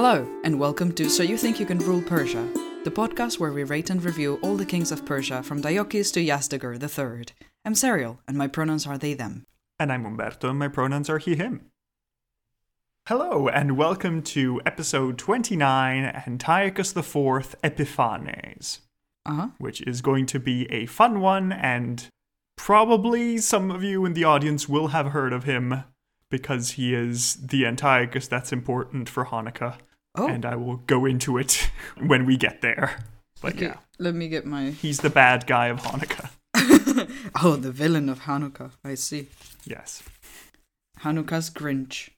[0.00, 2.48] Hello, and welcome to So You Think You Can Rule Persia,
[2.84, 6.24] the podcast where we rate and review all the kings of Persia from Deioces to
[6.24, 7.24] Yazdegerd III.
[7.64, 9.44] I'm Serial, and my pronouns are they them.
[9.76, 11.62] And I'm Umberto, and my pronouns are he, him.
[13.08, 18.82] Hello, and welcome to episode 29 Antiochus IV Epiphanes,
[19.26, 19.48] Uh huh.
[19.58, 22.06] which is going to be a fun one, and
[22.56, 25.82] probably some of you in the audience will have heard of him
[26.30, 29.78] because he is the Antiochus that's important for Hanukkah.
[30.18, 31.70] Oh, And I will go into it
[32.06, 32.98] when we get there.
[33.40, 33.66] But okay.
[33.66, 34.70] yeah, Let me get my.
[34.70, 36.30] he's the bad guy of Hanukkah.
[37.42, 38.72] oh, the villain of Hanukkah.
[38.84, 39.28] I see.
[39.64, 40.02] Yes.
[41.00, 42.10] Hanukkah's Grinch.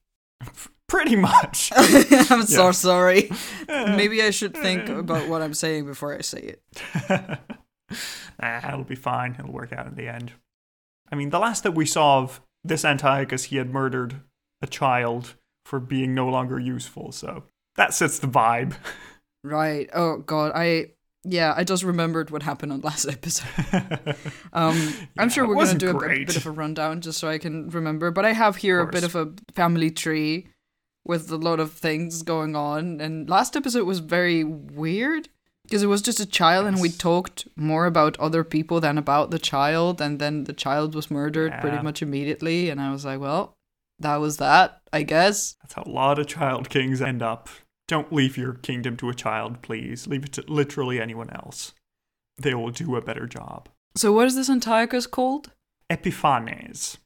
[0.88, 1.70] Pretty much.
[1.76, 2.70] I'm so Yeah.
[2.72, 3.30] sorry.
[3.68, 6.62] Maybe I should think about what I'm saying before I say it.
[8.42, 9.36] ah, it'll be fine.
[9.38, 10.32] It'll work out in the end.
[11.12, 14.20] I mean, the last that we saw of this Antiochus, he had murdered
[14.62, 17.44] a child for being no longer useful, so
[17.80, 18.74] that sets the vibe.
[19.42, 19.88] Right.
[19.94, 20.52] Oh God.
[20.54, 20.92] I.
[21.22, 24.16] Yeah, I just remembered what happened on last episode.
[24.54, 27.28] Um, I'm sure we're going to do a, a bit of a rundown just so
[27.28, 28.10] I can remember.
[28.10, 30.46] But I have here a bit of a family tree
[31.04, 33.00] with a lot of things going on.
[33.02, 35.28] And last episode was very weird
[35.64, 39.30] because it was just a child and we talked more about other people than about
[39.30, 40.00] the child.
[40.00, 41.60] And then the child was murdered Yeah.
[41.60, 42.70] pretty much immediately.
[42.70, 43.54] And I was like, well,
[43.98, 45.54] that was that, I guess.
[45.62, 47.48] That's how a lot of child kings end up.
[47.90, 50.06] Don't leave your kingdom to a child, please.
[50.06, 51.74] Leave it to literally anyone else.
[52.38, 53.68] They will do a better job.
[53.96, 55.50] So, what is this Antiochus called?
[55.90, 56.98] Epiphanes.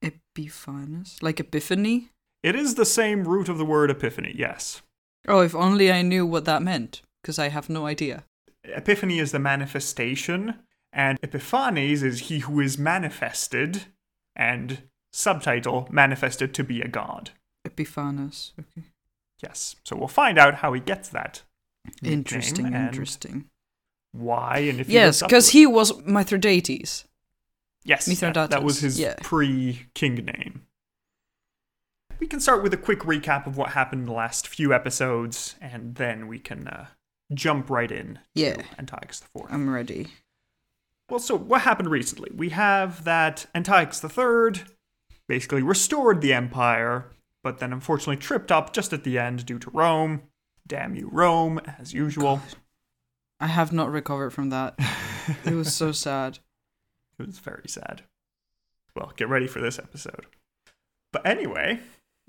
[0.00, 1.20] Epiphanes?
[1.22, 2.10] Like Epiphany?
[2.44, 4.80] It is the same root of the word epiphany, yes.
[5.26, 8.22] Oh, if only I knew what that meant, because I have no idea.
[8.62, 10.54] Epiphany is the manifestation,
[10.92, 13.86] and Epiphanes is he who is manifested,
[14.36, 17.32] and subtitle, manifested to be a god.
[17.64, 18.52] Epiphanes.
[18.56, 18.86] Okay.
[19.42, 21.42] Yes, so we'll find out how he gets that.
[22.02, 23.46] Interesting, interesting.
[24.12, 27.04] Why, and if Yes, because he was Mithridates.
[27.84, 29.14] Yes, that, that was his yeah.
[29.22, 30.62] pre-king name.
[32.20, 35.54] We can start with a quick recap of what happened in the last few episodes,
[35.60, 36.86] and then we can uh,
[37.32, 38.56] jump right in Yeah.
[38.56, 39.52] to Antiochus Fourth.
[39.52, 40.08] I'm ready.
[41.08, 42.30] Well, so what happened recently?
[42.34, 44.62] We have that Antiochus the Third
[45.28, 47.06] basically restored the empire,
[47.48, 50.20] but then unfortunately tripped up just at the end due to Rome.
[50.66, 52.42] Damn you, Rome, as usual.
[53.40, 54.74] I have not recovered from that.
[55.46, 56.40] It was so sad.
[57.18, 58.02] It was very sad.
[58.94, 60.26] Well, get ready for this episode.
[61.10, 61.80] But anyway,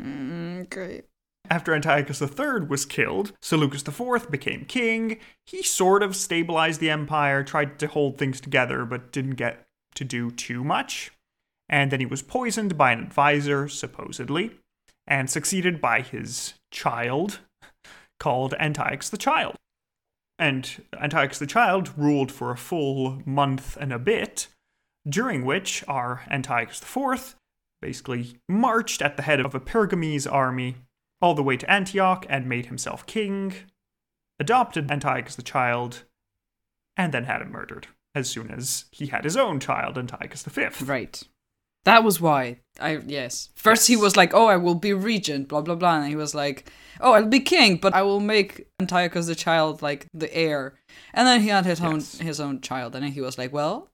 [0.02, 1.04] Mm, great.
[1.50, 5.20] after Antiochus III was killed, Seleucus IV became king.
[5.46, 10.06] He sort of stabilized the empire, tried to hold things together, but didn't get to
[10.06, 11.12] do too much.
[11.68, 14.52] And then he was poisoned by an advisor, supposedly,
[15.10, 17.40] and succeeded by his child,
[18.20, 19.56] called Antiochus the Child.
[20.38, 24.48] And Antiochus the Child ruled for a full month and a bit,
[25.08, 27.36] during which our Antiochus IV
[27.82, 30.76] basically marched at the head of a Pergamese army
[31.22, 33.54] all the way to Antioch and made himself king,
[34.40, 36.04] adopted Antiochus the child,
[36.96, 40.86] and then had him murdered as soon as he had his own child, Antiochus V.
[40.86, 41.24] Right.
[41.86, 42.60] That was why.
[42.80, 43.50] I yes.
[43.56, 46.36] First he was like, "Oh, I will be regent," blah blah blah, and he was
[46.36, 50.76] like, "Oh, I'll be king, but I will make Antiochus the child like the heir."
[51.14, 53.90] And then he had his own his own child, and he was like, "Well."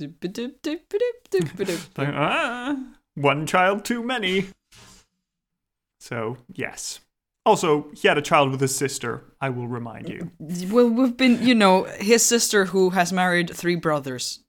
[1.98, 2.76] Ah,
[3.14, 4.46] one child too many.
[6.00, 7.00] So, yes.
[7.44, 10.30] Also, he had a child with his sister, I will remind you.
[10.38, 14.40] Well, we've been, you know, his sister who has married three brothers.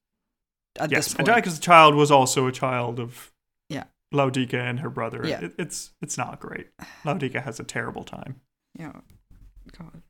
[0.80, 3.32] At Yes, this point, Antiochus the child was also a child of
[3.70, 3.86] Yeah.
[4.14, 5.22] Laodica and her brother.
[5.26, 5.42] Yeah.
[5.46, 6.68] It, it's it's not great.
[7.04, 8.41] Laodica has a terrible time.
[8.78, 8.94] yeah,
[9.78, 10.02] God,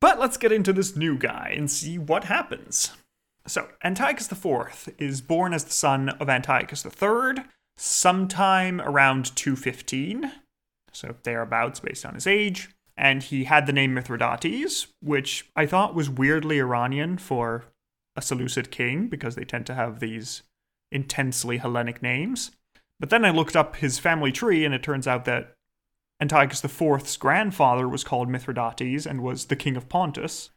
[0.00, 2.92] But let's get into this new guy and see what happens.
[3.46, 7.44] So, Antiochus IV is born as the son of Antiochus III
[7.78, 10.30] sometime around 215,
[10.92, 15.94] so thereabouts based on his age, and he had the name Mithridates, which I thought
[15.94, 17.64] was weirdly Iranian for
[18.16, 20.42] a Seleucid king because they tend to have these
[20.90, 22.50] intensely Hellenic names.
[22.98, 25.54] But then I looked up his family tree, and it turns out that
[26.20, 30.50] Antiochus IV's grandfather was called Mithridates and was the king of Pontus.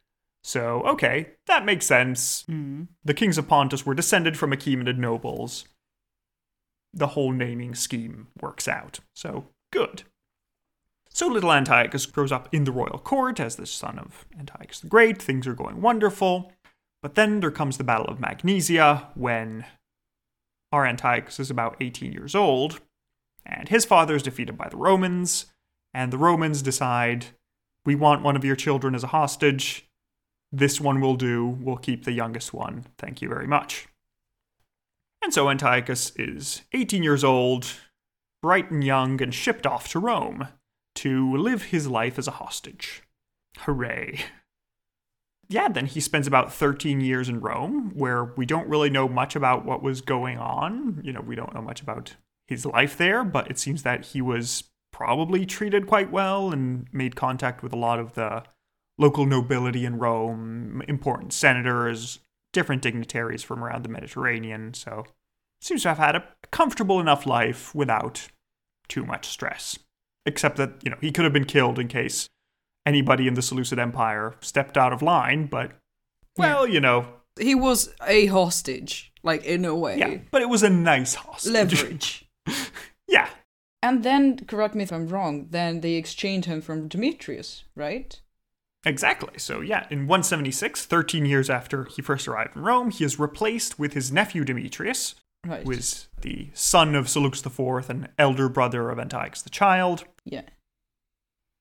[0.44, 2.44] So, okay, that makes sense.
[2.50, 2.88] mm.
[3.06, 5.66] The kings of Pontus were descended from Achaemenid nobles.
[6.94, 9.00] The whole naming scheme works out.
[9.16, 10.04] So, good.
[11.10, 14.88] So little Antiochus grows up in the royal court as the son of Antiochus the
[14.88, 15.22] Great.
[15.22, 16.52] Things are going wonderful.
[17.04, 19.66] But then there comes the Battle of Magnesia when
[20.72, 22.80] our Antiochus is about 18 years old,
[23.46, 25.48] and his father is defeated by the Romans,
[25.94, 27.28] And the Romans decide,
[27.86, 29.88] we want one of your children as a hostage.
[30.52, 31.46] This one will do.
[31.46, 32.86] We'll keep the youngest one.
[32.98, 33.88] Thank you very much.
[35.24, 37.68] And so Antiochus is 18 years old,
[38.42, 40.48] bright and young, and shipped off to Rome
[40.96, 43.04] to live his life as a hostage.
[43.60, 44.20] Hooray.
[45.54, 49.36] Yeah, then he spends about 13 years in Rome, where we don't really know much
[49.36, 51.00] about what was going on.
[51.04, 52.16] You know, we don't know much about
[52.48, 57.16] his life there, but it seems that he was probably treated quite well and made
[57.16, 58.42] contact with a lot of the
[58.98, 62.18] local nobility in Rome, important senators,
[62.52, 65.06] different dignitaries from around the Mediterranean, so
[65.62, 68.28] seems to have had a comfortable enough life without
[68.88, 69.78] too much stress.
[70.26, 72.28] Except that, you know, he could have been killed in case
[72.86, 75.72] anybody in the Seleucid Empire stepped out of line, but,
[76.38, 77.08] well, you know.
[77.40, 79.98] He was a hostage, like in a way.
[79.98, 81.52] Yeah, but it was a nice hostage.
[81.54, 82.26] Leverage.
[83.08, 83.30] yeah.
[83.82, 88.20] And then, correct me if I'm wrong, then they exchanged him from Demetrius, right?
[88.86, 89.38] Exactly.
[89.40, 93.80] So, yeah, in 176, 13 years after he first arrived in Rome, he is replaced
[93.80, 95.16] with his nephew Demetrius,
[95.46, 95.64] Right.
[95.64, 100.06] who is the son of Seleucus IV and elder brother of Antiochus the Child.
[100.24, 100.44] Yeah.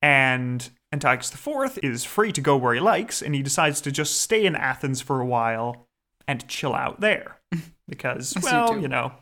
[0.01, 4.21] And Antiochus IV is free to go where he likes, and he decides to just
[4.21, 5.87] stay in Athens for a while
[6.29, 7.39] and chill out there.
[7.89, 9.12] Because, As you well, you know,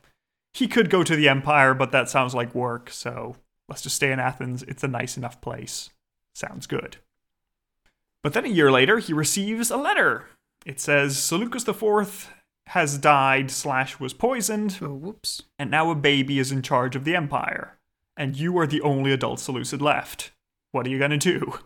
[0.53, 3.35] he could go to the Empire, but that sounds like work, so
[3.69, 4.63] let's just stay in Athens.
[4.65, 5.91] It's a nice enough place.
[6.35, 6.99] Sounds good.
[8.23, 10.27] But then a year later, he receives a letter.
[10.67, 12.31] It says Seleucus IV
[12.67, 15.43] has died slash was poisoned, Oh, whoops.
[15.59, 17.79] and now a baby is in charge of the empire,
[18.17, 20.31] and you are the only adult Seleucid left.
[20.73, 21.59] What are you gonna do?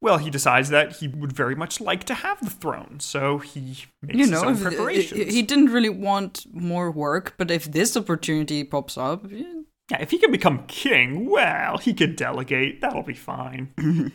[0.00, 3.86] Well, he decides that he would very much like to have the throne, so he
[4.02, 5.32] makes You his know, own if- uh, preparations.
[5.32, 10.10] he didn't really want more work, but if this opportunity pops up, yeah, yeah, if
[10.10, 12.82] he can become king, well, he could delegate.
[12.82, 13.72] That'll be fine.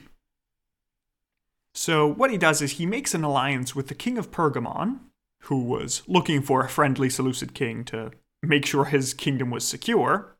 [1.73, 4.99] so what he does is he makes an alliance with the king of Pergamon,
[5.43, 8.11] who was looking for a friendly Seleucid king to
[8.43, 10.35] make sure his kingdom was secure.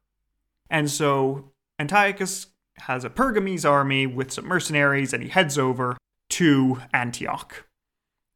[0.69, 2.48] And so Antiochus
[2.81, 5.97] has a Pergamese army with some mercenaries, and he heads over
[6.31, 7.67] to Antioch,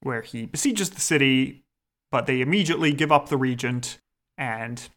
[0.01, 1.63] where he besieges the city,
[2.11, 3.99] but they immediately give up the regent,
[4.37, 4.89] and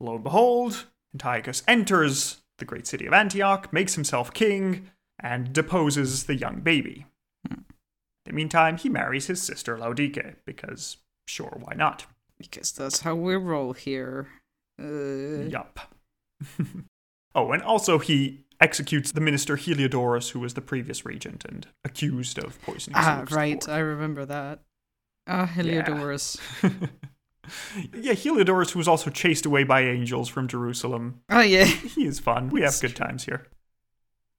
[0.00, 4.90] lo and behold, Antiochus enters the great city of Antioch, makes himself king,
[5.20, 7.06] and deposes the young baby.
[7.50, 7.64] In
[8.26, 12.06] the meantime, he marries his sister Laodike, because sure, why not?
[12.38, 14.28] because that's how we roll here.
[14.80, 15.78] Uh, Yup.
[17.34, 22.38] oh, and also he executes the minister Heliodorus, who was the previous regent and accused
[22.38, 22.96] of poisoning.
[22.96, 23.66] ah, right.
[23.68, 24.60] I remember that.
[25.26, 26.38] Ah, Heliodorus.
[27.94, 31.20] yeah, Heliodorus, who was also chased away by angels from Jerusalem.
[31.30, 31.64] Oh, yeah.
[31.94, 32.48] He is fun.
[32.50, 33.46] We have good times here.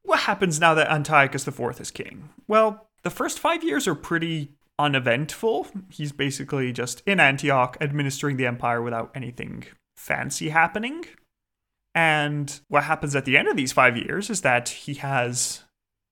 [0.04, 2.30] What happens now that Antiochus IV is king?
[2.48, 5.68] Well, the first five years are pretty uneventful.
[5.90, 9.66] He's basically just in Antioch, administering the empire without anything
[9.96, 11.06] fancy happening.
[11.96, 15.64] And what happens at the end of these five years is that he has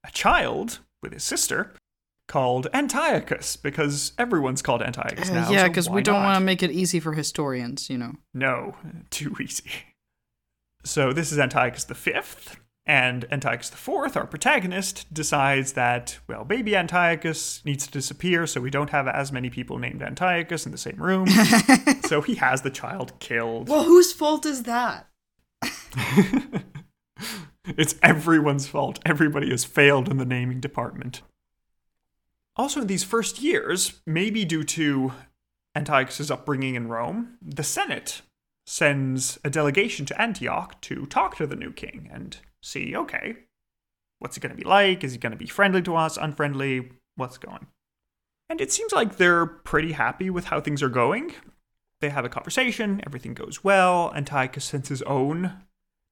[0.07, 1.73] a child with his sister
[2.29, 5.49] called Antiochus, because everyone's called Antiochus now.
[5.49, 6.25] Uh, yeah, because why we don't not?
[6.25, 8.13] want to make it easy for historians, you know.
[8.33, 8.77] No,
[9.09, 9.69] too easy.
[10.85, 12.13] So this is Antiochus V,
[12.85, 18.69] and Antiochus IV, our protagonist, decides that, well, baby Antiochus needs to disappear so we
[18.69, 21.27] don't have as many people named Antiochus in the same room.
[22.05, 23.67] so he has the child killed.
[23.67, 25.07] Well, whose fault is that?
[27.65, 28.99] it's everyone's fault.
[29.05, 31.21] Everybody has failed in the naming department.
[32.55, 35.13] Also, in these first years, maybe due to
[35.75, 38.21] Antiochus' upbringing in Rome, the Senate
[38.65, 43.35] sends a delegation to Antioch to talk to the new king and see, okay,
[44.19, 45.03] what's he going to be like?
[45.03, 46.91] Is he going to be friendly to us, unfriendly?
[47.15, 47.67] What's going?
[48.49, 51.33] And it seems like they're pretty happy with how things are going.
[52.01, 54.13] They have a conversation, everything goes well.
[54.13, 55.53] Antiochus sends his own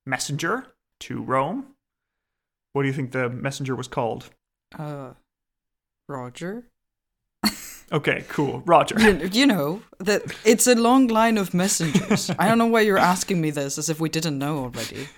[0.06, 0.68] messenger
[1.02, 1.68] to Rome.
[2.74, 4.30] What do you think the messenger was called?
[4.78, 5.12] Uh,
[6.08, 6.66] Roger?
[7.94, 8.62] Okay, cool.
[8.66, 8.96] Roger.
[8.98, 12.32] You, you know, that it's a long line of messengers.
[12.40, 15.08] I don't know why you're asking me this as if we didn't know already.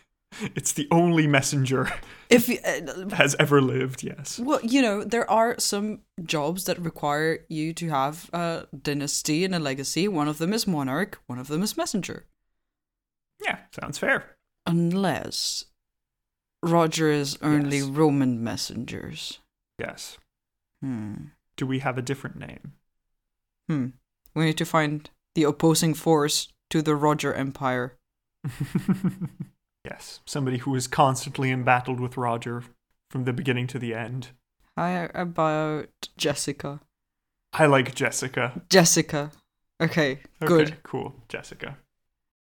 [0.55, 1.93] It's the only messenger
[2.27, 4.39] If uh, has ever lived, yes.
[4.39, 9.53] well, you know, there are some jobs that require you to have a dynasty and
[9.53, 10.07] a legacy.
[10.07, 12.25] One of them is monarch, one of them is messenger.
[13.45, 14.35] Yeah, sounds fair.
[14.65, 15.65] Unless
[16.61, 17.87] Roger is only Yes.
[17.87, 19.39] Roman messengers.
[19.77, 20.17] Yes.
[20.81, 21.15] Hmm.
[21.57, 22.73] Do we have a different name?
[23.67, 23.87] Hmm.
[24.33, 27.97] We need to find the opposing force to the Roger Empire.
[29.85, 32.63] Yes, somebody who is constantly embattled with Roger
[33.11, 34.29] from the beginning to the end.
[34.77, 36.79] How about Jessica?
[37.51, 38.61] I like Jessica.
[38.69, 39.31] Jessica.
[39.81, 40.67] Okay, good.
[40.69, 41.15] Okay, cool.
[41.27, 41.77] Jessica.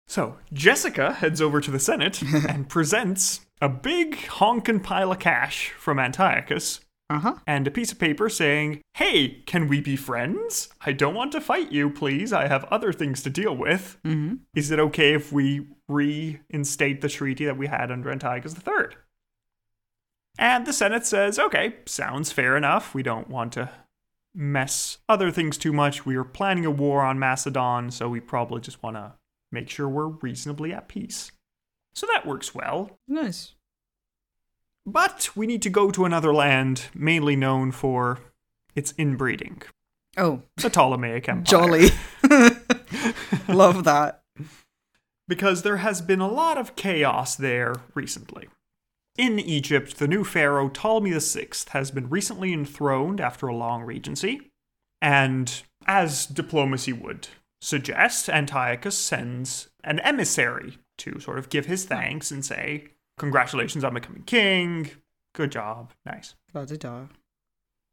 [0.07, 5.71] So, Jessica heads over to the Senate and presents a big honkin' pile of cash
[5.79, 7.35] from Antiochus Uh huh.
[7.47, 10.69] and a piece of paper saying, Hey, can we be friends?
[10.85, 12.33] I don't want to fight you, please.
[12.33, 13.97] I have other things to deal with.
[14.05, 14.35] Mm-hmm.
[14.55, 18.97] Is it okay if we reinstate the treaty that we had under Antiochus III?
[20.39, 22.93] And the Senate says, Okay, sounds fair enough.
[22.95, 23.71] We don't want to
[24.35, 26.05] mess other things too much.
[26.05, 29.13] We are planning a war on Macedon, so we probably just want to
[29.55, 31.33] make sure we're reasonably at peace.
[31.95, 32.99] So that works well.
[33.09, 33.55] Nice.
[34.85, 38.19] But we need to go to another land mainly known for
[38.75, 39.63] its inbreeding
[40.17, 41.45] Oh, the Ptolemaic Empire.
[41.45, 41.89] jolly.
[43.49, 44.23] Love that.
[45.27, 48.49] Because there has been a lot of chaos there recently.
[49.17, 54.51] In Egypt, the new pharaoh Ptolemy VI has been recently enthroned after a long regency,
[55.01, 57.29] and as diplomacy would
[57.65, 61.89] suggest, Antiochus sends an emissary to sort of give his hmm.
[61.89, 64.91] thanks and say, Congratulations on becoming king.
[65.35, 65.93] Good job.
[66.05, 66.35] Nice.
[66.53, 67.07] La-di-da.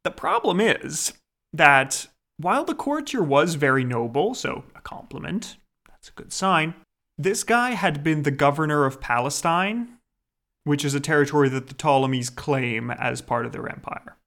[0.03, 1.13] The problem is
[1.53, 6.73] that while the courtier was very noble, so a compliment, that's a good sign,
[7.19, 9.99] this guy had been the governor of Palestine,
[10.63, 14.17] which is a territory that the Ptolemies claim as part of their empire.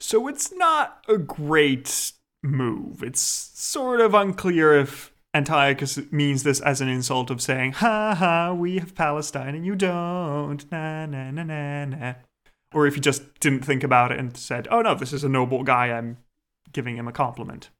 [0.00, 3.02] So it's not a great move.
[3.02, 8.52] It's sort of unclear if Antiochus means this as an insult of saying, ha ha,
[8.52, 12.14] we have Palestine and you don't, na na na na na.
[12.72, 15.28] Or if he just didn't think about it and said, oh no, this is a
[15.28, 16.18] noble guy, I'm
[16.72, 17.70] giving him a compliment.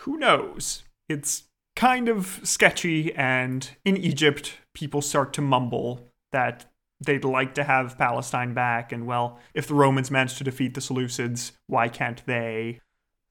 [0.00, 0.84] Who knows?
[1.08, 1.44] It's
[1.76, 6.66] kind of sketchy, and in Egypt, people start to mumble that
[7.04, 10.80] they'd like to have Palestine back, and well, if the Romans managed to defeat the
[10.80, 12.80] Seleucids, why can't they?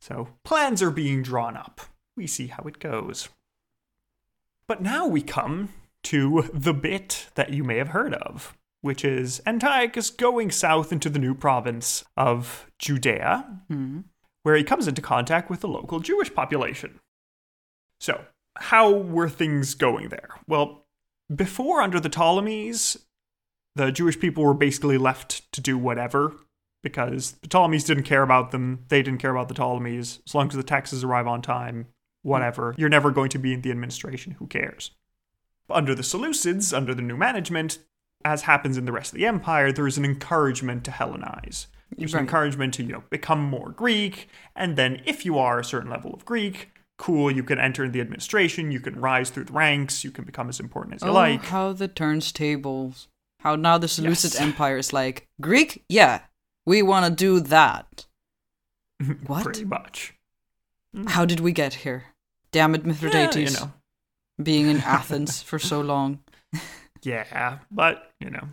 [0.01, 1.79] So plans are being drawn up.
[2.17, 3.29] We see how it goes.
[4.67, 5.69] But now we come
[6.03, 11.09] to the bit that you may have heard of, which is Antiochus going south into
[11.09, 13.99] the new province of Judea, Hmm.
[14.41, 16.99] where he comes into contact with the local Jewish population.
[17.99, 18.25] So,
[18.57, 20.29] how were things going there?
[20.47, 20.87] Well,
[21.33, 22.97] before under the Ptolemies,
[23.75, 26.33] the Jewish people were basically left to do whatever
[26.83, 30.19] because the Ptolemies didn't care about them, they didn't care about the Ptolemies.
[30.27, 31.87] As long as the taxes arrive on time,
[32.23, 32.73] whatever.
[32.77, 34.91] You're never going to be in the administration, who cares?
[35.69, 37.79] Under the Seleucids, under the new management,
[38.25, 41.67] as happens in the rest of the empire, there is an encouragement to Hellenize.
[41.97, 45.63] There's an encouragement to, you know, become more Greek, and then if you are a
[45.65, 49.53] certain level of Greek, cool, you can enter the administration, you can rise through the
[49.53, 51.43] ranks, you can become as important as you Oh, like.
[51.45, 53.07] how the turns tables.
[53.39, 54.41] How now the Seleucid Yes.
[54.41, 55.83] Empire is like, Greek?
[55.89, 56.21] Yeah,
[56.65, 58.05] we want to do that.
[59.27, 59.43] What?
[59.43, 60.13] Pretty much.
[61.07, 62.03] How did we get here?
[62.51, 63.35] Damn it, Mithridates.
[63.35, 63.71] Yeah, you know.
[64.43, 66.19] Being in Athens for so long.
[67.03, 68.43] Yeah, but, you know.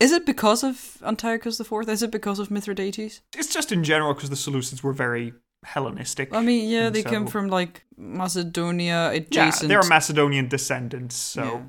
[0.00, 1.88] Is it because of Antiochus IV?
[1.88, 3.20] Is it because of Mithridates?
[3.36, 6.34] It's just in general because the Seleucids were very Hellenistic.
[6.34, 9.70] I mean, yeah, they came from like Macedonia adjacent.
[9.70, 11.60] Yeah, they're Macedonian descendants, so Yeah.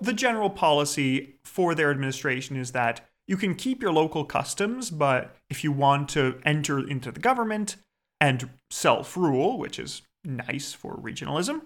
[0.00, 5.34] the general policy for their administration is that you can keep your local customs, but
[5.48, 7.76] if you want to enter into the government
[8.20, 11.62] and self rule, which is nice for regionalism,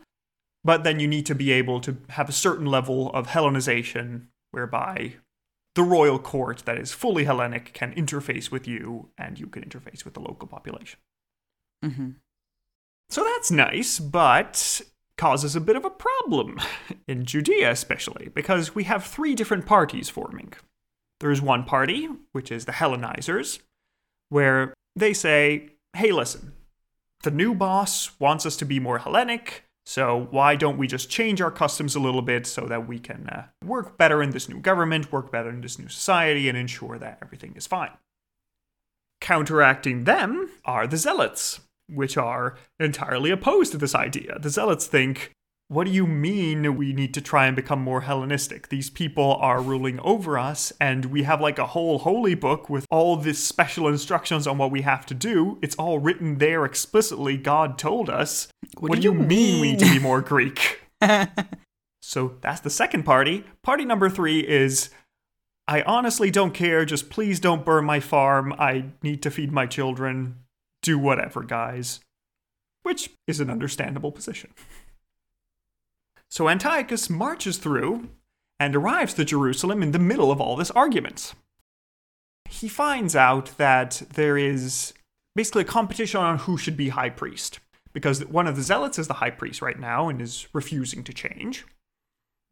[0.63, 5.15] but then you need to be able to have a certain level of Hellenization whereby
[5.75, 10.05] the royal court that is fully Hellenic can interface with you and you can interface
[10.05, 11.01] with the local population.
[11.83, 12.11] hmm
[13.11, 14.83] So that's nice, but
[15.19, 16.61] causes a bit of a problem
[17.09, 20.53] in Judea, especially because we have three different parties forming.
[21.21, 23.61] There's one party, which is the Hellenizers,
[24.29, 26.53] where they say, hey, listen,
[27.23, 31.41] the new boss wants us to be more Hellenic, so why don't we just change
[31.41, 34.59] our customs a little bit so that we can uh, work better in this new
[34.59, 37.93] government, work better in this new society, and ensure that everything is fine?
[39.21, 44.39] Counteracting them are the Zealots, which are entirely opposed to this idea.
[44.41, 45.33] The Zealots think,
[45.69, 48.69] what do you mean we need to try and become more Hellenistic?
[48.69, 52.87] These people are ruling over us, and we have like a whole holy book with
[52.91, 55.59] all this special instructions on what we have to do.
[55.63, 57.37] It's all written there explicitly.
[57.37, 58.49] God told us.
[58.79, 60.81] What, do you mean we need to be more Greek?
[62.07, 63.43] So that's the second party.
[63.65, 64.91] Party number three is
[65.67, 66.85] I honestly don't care.
[66.85, 68.55] Just please don't burn my farm.
[68.61, 70.37] I need to feed my children.
[70.83, 71.99] Do whatever, guys.
[72.85, 74.53] Which is an understandable position.
[76.37, 78.11] So Antiochus marches through
[78.61, 81.33] and arrives to Jerusalem in the middle of all this argument.
[82.51, 84.93] He finds out that there is
[85.35, 87.61] basically a competition on who should be high priest,
[87.95, 91.15] because one of the zealots is the high priest right now and is refusing to
[91.15, 91.65] change.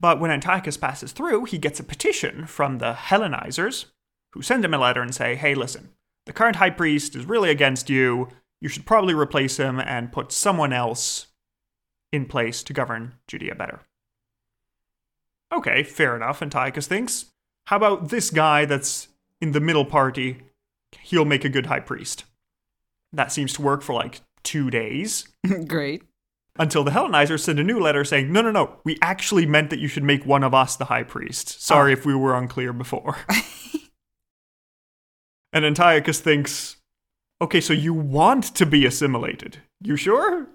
[0.01, 3.85] But when Antiochus passes through, he gets a petition from the Hellenizers,
[4.33, 5.91] who send him a letter and say, hey, listen,
[6.25, 8.29] the current high priest is really against you.
[8.63, 11.27] You should probably replace him and put someone else
[12.15, 13.81] in place to govern Judea better.
[15.53, 17.27] Okay, fair enough, Antiochus thinks.
[17.67, 19.09] How about this guy that's
[19.41, 20.39] in the middle party?
[21.01, 22.25] He'll make a good high priest.
[23.13, 25.29] That seems to work for like two days.
[25.67, 26.03] Great.
[26.57, 29.81] Until the Hellenizers send a new letter saying, no, no, no, we actually meant that
[29.81, 31.61] you should make one of us the high priest.
[31.61, 31.95] Sorry oh.
[31.95, 33.17] if we were unclear before.
[35.53, 36.77] and Antiochus thinks,
[37.41, 39.59] okay, so you want to be assimilated.
[39.81, 40.47] You sure?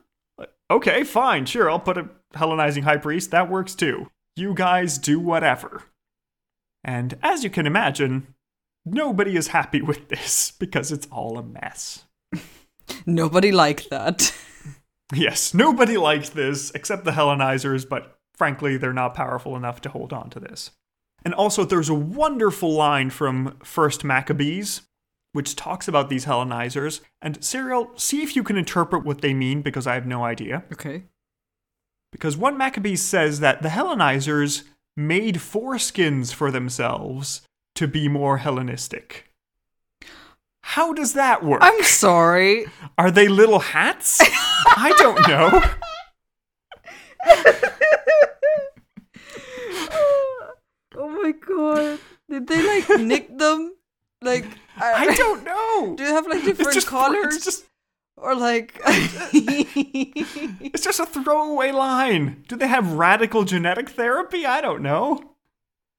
[0.72, 3.32] Okay, fine, sure, I'll put a Hellenizing high priest.
[3.32, 4.10] That works too.
[4.36, 5.84] You guys do whatever.
[6.84, 8.36] And as you can imagine,
[8.86, 12.06] nobody is happy with this because it's all a mess.
[13.06, 14.34] nobody liked that.
[15.14, 20.14] yes, nobody liked this except the Hellenizers, but frankly, they're not powerful enough to hold
[20.14, 20.72] on to this.
[21.26, 24.84] And also, there's a wonderful line from First Maccabees,
[25.32, 27.02] which talks about these Hellenizers.
[27.22, 30.64] And Serial, see if you can interpret what they mean because I have no idea.
[30.72, 31.04] Okay.
[32.12, 34.64] Because one Maccabees says that the Hellenizers
[34.98, 37.42] made foreskins for themselves
[37.76, 39.32] to be more Hellenistic.
[40.62, 41.62] How does that work?
[41.64, 42.66] I'm sorry.
[42.98, 44.20] Are they little hats?
[44.22, 45.64] I don't know.
[50.96, 52.00] oh my god.
[52.30, 53.76] Did they like nick them?
[54.22, 54.46] Like
[54.82, 55.96] I, don't know.
[55.96, 57.44] Do they have like different just, colors?
[57.44, 57.66] Just
[58.18, 62.44] or like it's just a throwaway line.
[62.48, 64.46] Do they have radical genetic therapy?
[64.46, 65.24] I don't know.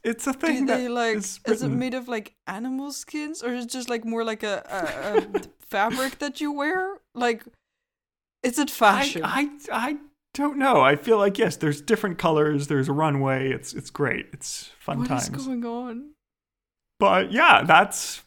[0.02, 3.42] It's a thing Do they that like is, is, it made of like animal skins
[3.42, 6.98] or is it just like more like a, a, a fabric that you wear?
[7.14, 7.44] Like
[8.42, 9.22] is it fashion?
[9.24, 9.96] I, I I
[10.34, 10.80] don't know.
[10.80, 13.50] I feel like yes, there's different colors, there's a runway.
[13.50, 14.28] It's it's great.
[14.32, 15.30] It's fun what times.
[15.30, 16.10] What is going on?
[16.98, 18.22] But yeah, that's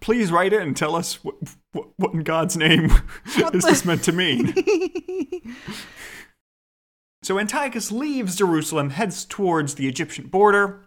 [0.00, 1.34] please write it and tell us what,
[1.72, 2.90] what, what in God's name
[3.52, 4.54] is this meant to mean.
[7.22, 10.82] so Antiochus leaves Jerusalem, heads towards the Egyptian border,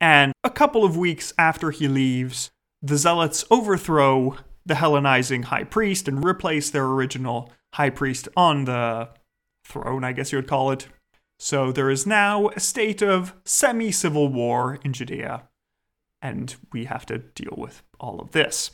[0.00, 2.50] and a couple of weeks after he leaves,
[2.82, 9.08] the Zealots overthrow the Hellenizing high priest and replace their original high priest on the
[9.64, 10.88] throne, I guess you would call it.
[11.38, 15.48] So there is now a state of semi civil war in Judea
[16.22, 18.72] and we have to deal with all of this.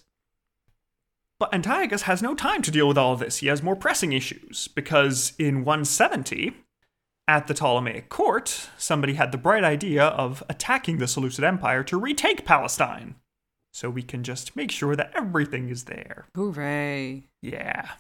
[1.39, 3.39] But Antiochus has no time to deal with all of this.
[3.39, 6.55] He has more pressing issues, because in 170,
[7.27, 11.97] at the Ptolemaic court, somebody had the bright idea of attacking the Seleucid Empire to
[11.97, 13.17] retake Palestine.
[13.73, 16.27] So we can just make sure that everything is there.
[16.35, 17.25] Hooray.
[17.41, 17.93] Yeah.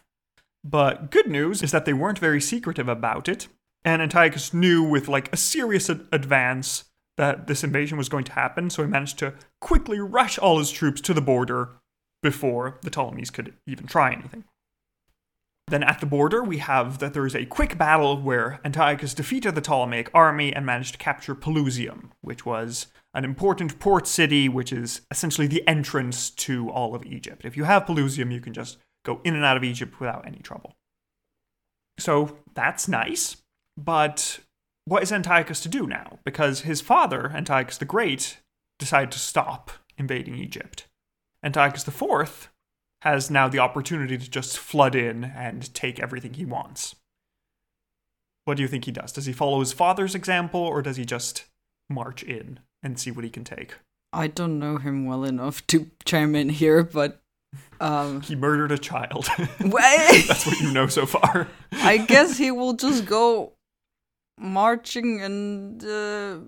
[0.63, 3.49] But good news is that they weren't very secretive about it,
[3.85, 6.85] and Antiochus knew with like a serious advance
[7.17, 10.71] that this invasion was going to happen, so he managed to quickly rush all his
[10.71, 11.71] troops to the border
[12.23, 14.45] before the Ptolemies could even try anything.
[15.69, 19.55] Then at the border, we have that there is a quick battle where Antiochus defeated
[19.55, 24.73] the Ptolemaic army and managed to capture Pelusium, which was an important port city, which
[24.73, 27.45] is essentially the entrance to all of Egypt.
[27.45, 30.39] If you have Pelusium, you can just go in and out of Egypt without any
[30.39, 30.75] trouble.
[31.99, 33.37] So that's nice,
[33.77, 34.41] but
[34.85, 36.19] what is Antiochus to do now?
[36.25, 38.39] Because his father, Antiochus the Great,
[38.83, 40.89] decided to stop invading Egypt.
[41.45, 42.51] Antiochus IV
[43.03, 46.97] has now the opportunity to just flood in and take everything he wants.
[48.45, 49.13] What do you think he does?
[49.13, 51.45] Does he follow his father's example or does he just
[51.89, 53.77] march in and see what he can take?
[54.13, 57.23] I don't know him well enough to chime in here, but
[57.81, 59.29] um, he murdered a child.
[59.39, 61.47] That's what you know so far.
[61.71, 63.53] I guess he will just go
[64.39, 66.39] marching and uh,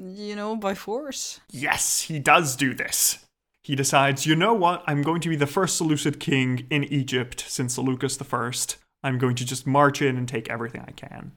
[0.00, 1.40] you know by force.
[1.50, 3.18] Yes, he does do this.
[3.62, 4.84] He decides, you know what?
[4.86, 8.76] I'm going to be the first Seleucid king in Egypt since Seleucus the First.
[9.02, 11.32] I'm going to just march in and take everything I can.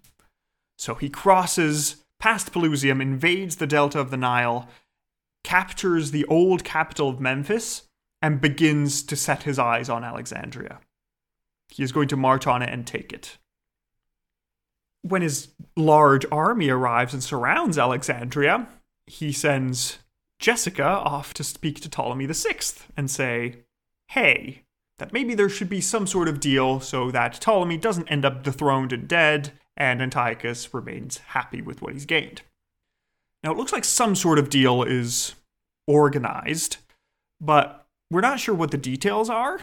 [0.77, 4.67] So he crosses past Pelusium, invades the delta of the Nile,
[5.43, 7.83] captures the old capital of Memphis,
[8.21, 10.79] and begins to set his eyes on Alexandria.
[11.69, 13.37] He is going to march on it and take it
[15.09, 18.67] when his large army arrives and surrounds Alexandria,
[19.05, 19.99] he sends
[20.39, 22.59] Jessica off to speak to Ptolemy VI
[22.95, 23.57] and say,
[24.09, 24.63] hey,
[24.99, 28.43] that maybe there should be some sort of deal so that Ptolemy doesn't end up
[28.43, 32.41] dethroned and dead, and Antiochus remains happy with what he's gained.
[33.43, 35.35] Now, it looks like some sort of deal is
[35.85, 36.77] organized,
[37.39, 39.59] but we're not sure what the details are.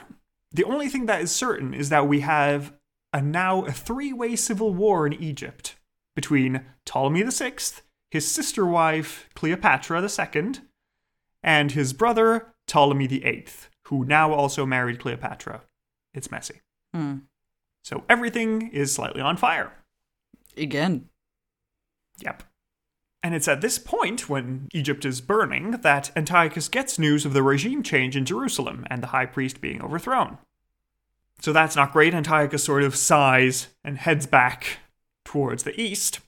[0.52, 2.72] The only thing that is certain is that we have
[3.14, 5.76] a now a three-way civil war in Egypt
[6.16, 7.54] between Ptolemy VI,
[8.10, 10.52] his sister wife Cleopatra II,
[11.42, 13.46] and his brother Ptolemy VIII,
[13.86, 15.62] who now also married Cleopatra.
[16.12, 16.60] It's messy.
[16.92, 17.18] Hmm.
[17.84, 19.72] So everything is slightly on fire.
[20.56, 21.08] Again.
[22.18, 22.42] Yep.
[23.22, 27.42] And it's at this point, when Egypt is burning, that Antiochus gets news of the
[27.42, 30.38] regime change in Jerusalem and the high priest being overthrown.
[31.40, 32.14] So that's not great.
[32.14, 34.78] Antiochus sort of sighs and heads back
[35.24, 36.20] towards the east,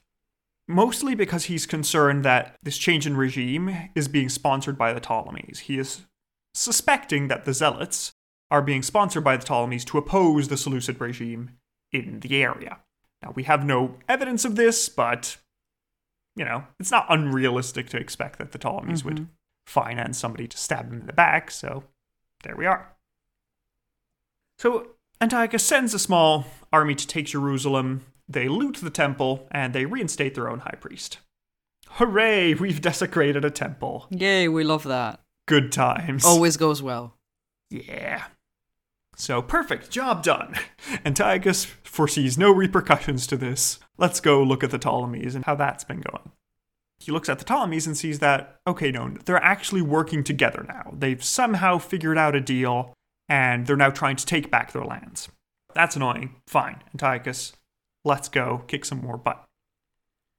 [0.67, 5.59] mostly because he's concerned that this change in regime is being sponsored by the Ptolemies.
[5.59, 6.01] He is
[6.53, 8.13] suspecting that the Zealots
[8.51, 11.51] are being sponsored by the Ptolemies to oppose the Seleucid regime
[11.91, 12.79] in the area.
[13.23, 15.37] Now, we have no evidence of this, but
[16.35, 19.05] you know, it's not unrealistic to expect that the Ptolemies Mhm.
[19.05, 19.27] would
[19.65, 21.83] finance somebody to stab them in the back, so
[22.43, 22.95] there we are.
[24.59, 29.85] So Antiochus sends a small army to take Jerusalem, they loot the temple, and they
[29.85, 31.19] reinstate their own high priest.
[31.91, 34.07] Hooray, we've desecrated a temple.
[34.11, 35.21] Yay, we love that.
[35.47, 36.25] Good times.
[36.25, 37.15] Always goes well.
[37.69, 38.25] Yeah.
[39.15, 40.55] So perfect, job done.
[41.05, 43.79] Antiochus foresees no repercussions to this.
[43.97, 46.31] Let's go look at the Ptolemies and how that's been going.
[46.99, 50.93] He looks at the Ptolemies and sees that, okay, no, they're actually working together now.
[50.93, 52.93] They've somehow figured out a deal
[53.29, 55.29] and they're now trying to take back their lands.
[55.73, 56.35] That's annoying.
[56.47, 57.53] Fine, Antiochus,
[58.03, 59.43] let's go kick some more butt.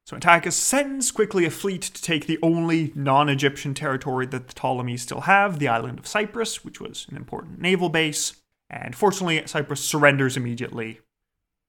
[0.07, 4.55] So Antiochus sends quickly a fleet to take the only non Egyptian territory that the
[4.55, 8.41] Ptolemies still have, the island of Cyprus, which was an important naval base.
[8.71, 11.01] And fortunately, Cyprus surrenders immediately.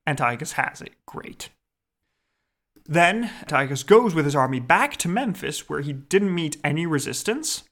[0.07, 0.93] Antiochus has it.
[1.05, 1.49] Great.
[2.85, 7.63] Then, Antiochus goes with his army back to Memphis, where he didn't meet any resistance,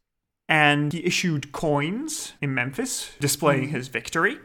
[0.48, 3.76] and he issued coins in Memphis displaying hmm.
[3.76, 4.38] his victory,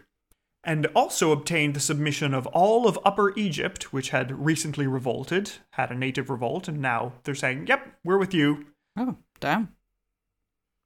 [0.65, 5.91] and also obtained the submission of all of Upper Egypt, which had recently revolted, had
[5.91, 8.67] a native revolt, and now they're saying, yep, we're with you.
[8.97, 9.73] Oh, damn.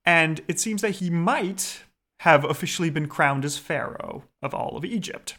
[0.05, 1.83] And it seems that he might
[2.21, 5.37] have officially been crowned as pharaoh of all of Egypt.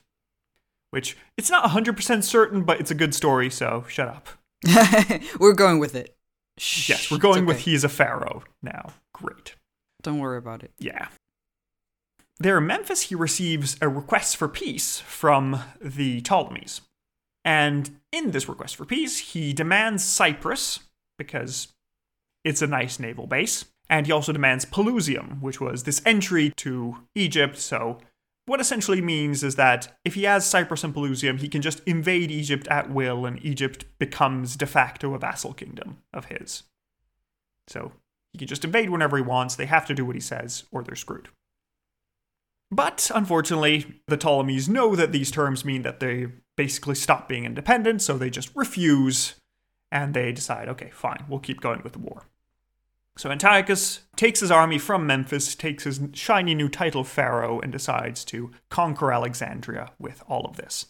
[0.91, 4.29] Which, it's not 100% certain, but it's a good story, so shut up.
[5.39, 6.15] We're going with it.
[6.57, 7.65] Shh, Yes, we're going with okay.
[7.65, 8.89] he is a pharaoh now.
[9.13, 9.53] Great.
[10.07, 10.71] Don't worry about it.
[10.79, 11.09] Yeah.
[12.39, 16.79] There in Memphis, he receives a request for peace from the Ptolemies.
[17.43, 20.79] And in this request for peace, he demands Cyprus,
[21.17, 21.73] because
[22.45, 23.65] it's a nice naval base.
[23.89, 27.57] And he also demands Pelusium, which was this entry to Egypt.
[27.57, 27.97] So,
[28.45, 32.31] what essentially means is that if he has Cyprus and Pelusium, he can just invade
[32.31, 36.63] Egypt at will, and Egypt becomes de facto a vassal kingdom of his.
[37.67, 37.91] So,
[38.33, 39.55] he can just invade whenever he wants.
[39.55, 41.29] They have to do what he says, or they're screwed.
[42.69, 48.01] But unfortunately, the Ptolemies know that these terms mean that they basically stop being independent,
[48.01, 49.35] so they just refuse
[49.91, 52.23] and they decide, okay, fine, we'll keep going with the war.
[53.17, 58.23] So Antiochus takes his army from Memphis, takes his shiny new title pharaoh, and decides
[58.25, 60.87] to conquer Alexandria with all of this.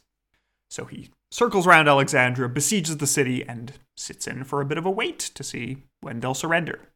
[0.69, 4.86] So he circles around Alexandria, besieges the city, and sits in for a bit of
[4.86, 6.89] a wait to see when they'll surrender.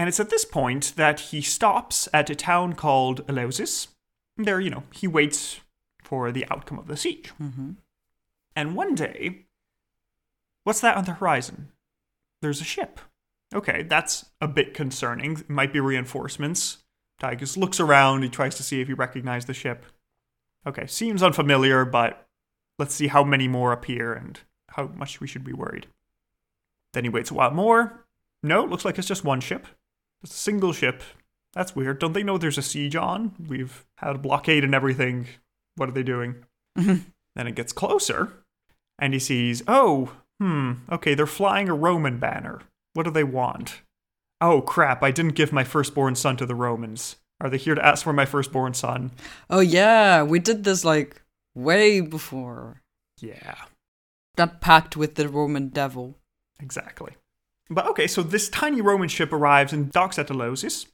[0.00, 3.88] And it's at this point that he stops at a town called Eleusis.
[4.38, 5.60] There, you know, he waits
[6.02, 7.30] for the outcome of the siege.
[7.38, 7.72] Mm-hmm.
[8.56, 9.44] And one day,
[10.64, 11.72] what's that on the horizon?
[12.40, 12.98] There's a ship.
[13.54, 15.32] Okay, that's a bit concerning.
[15.32, 16.78] It might be reinforcements.
[17.20, 19.84] Tygus looks around, he tries to see if he recognizes the ship.
[20.66, 22.26] Okay, seems unfamiliar, but
[22.78, 25.88] let's see how many more appear and how much we should be worried.
[26.94, 28.06] Then he waits a while more.
[28.42, 29.66] No, looks like it's just one ship.
[30.22, 31.02] It's a single ship.
[31.52, 31.98] That's weird.
[31.98, 33.32] Don't they know there's a siege on?
[33.48, 35.26] We've had a blockade and everything.
[35.76, 36.44] What are they doing?
[36.76, 37.04] then
[37.36, 38.32] it gets closer,
[38.98, 42.60] and he sees, oh, hmm, okay, they're flying a Roman banner.
[42.94, 43.82] What do they want?
[44.40, 47.16] Oh, crap, I didn't give my firstborn son to the Romans.
[47.40, 49.10] Are they here to ask for my firstborn son?
[49.48, 51.22] Oh yeah, we did this like
[51.54, 52.80] way before.
[53.20, 53.56] Yeah,
[54.36, 56.16] That pact with the Roman devil.
[56.60, 57.12] exactly.
[57.70, 60.86] But okay, so this tiny Roman ship arrives and docks at Eleusis,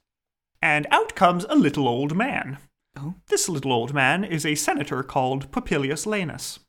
[0.61, 2.59] and out comes a little old man.
[2.95, 3.15] Oh.
[3.27, 6.59] This little old man is a senator called Popilius Laenas.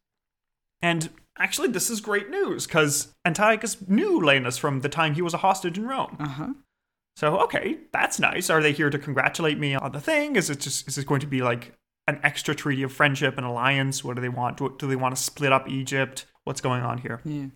[0.81, 5.35] And actually, this is great news, because Antiochus knew Laenas from the time he was
[5.35, 6.16] a hostage in Rome.
[6.18, 6.53] Uh huh.
[7.16, 8.49] So, okay, that's nice.
[8.49, 10.37] Are they here to congratulate me on the thing?
[10.37, 11.75] Is it just is this going to be like
[12.07, 14.05] an extra treaty of friendship and alliance?
[14.05, 14.57] What do they want?
[14.57, 16.27] Do, do they want to split up Egypt?
[16.44, 17.21] What's going on here?
[17.25, 17.47] Yeah.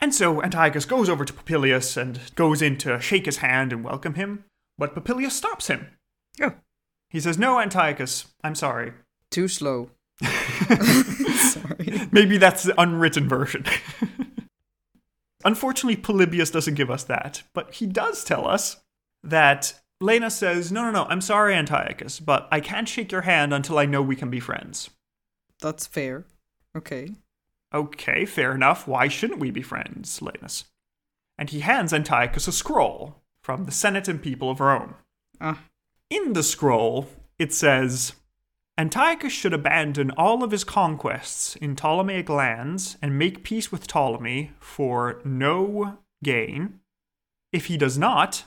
[0.00, 3.84] And so Antiochus goes over to Popilius and goes in to shake his hand and
[3.84, 4.44] welcome him,
[4.76, 5.88] but Popilius stops him.
[6.40, 6.54] Oh.
[7.10, 8.92] He says, No, Antiochus, I'm sorry.
[9.30, 9.90] Too slow.
[10.22, 12.08] Sorry.
[12.10, 13.64] Maybe that's the unwritten version.
[15.44, 18.78] Unfortunately, Polybius doesn't give us that, but he does tell us
[19.22, 23.54] that Lena says, No, no, no, I'm sorry, Antiochus, but I can't shake your hand
[23.54, 24.90] until I know we can be friends.
[25.60, 26.24] That's fair.
[26.76, 27.10] Okay.
[27.74, 28.88] Okay, fair enough.
[28.88, 30.64] Why shouldn't we be friends, Laenas?
[31.36, 34.94] And he hands Antiochus a scroll from the Senate and people of Rome.
[35.40, 35.60] Ah.
[36.10, 38.14] In the scroll, it says
[38.78, 44.52] Antiochus should abandon all of his conquests in Ptolemaic lands and make peace with Ptolemy
[44.60, 46.80] for no gain.
[47.52, 48.44] If he does not,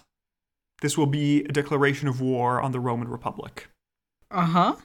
[0.82, 3.70] this will be a declaration of war on the Roman Republic.
[4.30, 4.76] Uh huh.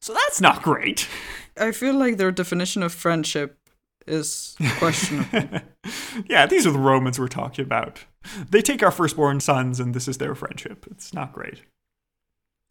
[0.00, 1.08] So that's not great.
[1.58, 3.58] I feel like their definition of friendship
[4.06, 5.60] is questionable.
[6.26, 8.04] yeah, these are the Romans we're talking about.
[8.50, 10.86] They take our firstborn sons, and this is their friendship.
[10.90, 11.62] It's not great.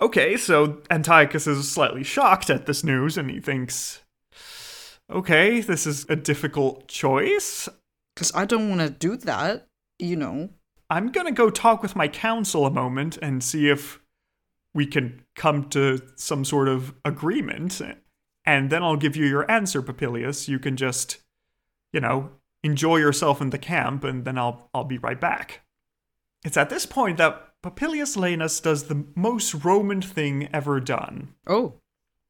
[0.02, 4.04] Okay, so Antiochus is slightly shocked at this news, and he thinks,
[5.10, 7.69] okay, this is a difficult choice.
[8.15, 9.67] Because I don't want to do that,
[10.00, 10.50] you know.
[10.89, 14.00] I'm going to go talk with my council a moment and see if
[14.74, 17.82] we can come to some sort of agreement.
[18.45, 20.47] And then I'll give you your answer, Popilius.
[20.47, 21.17] You can just,
[21.91, 22.32] you know,
[22.63, 25.62] enjoy yourself in the camp, and then I'll, I'll be right back.
[26.43, 31.34] It's at this point that Popilius Laenas does the most Roman thing ever done.
[31.47, 31.75] Oh.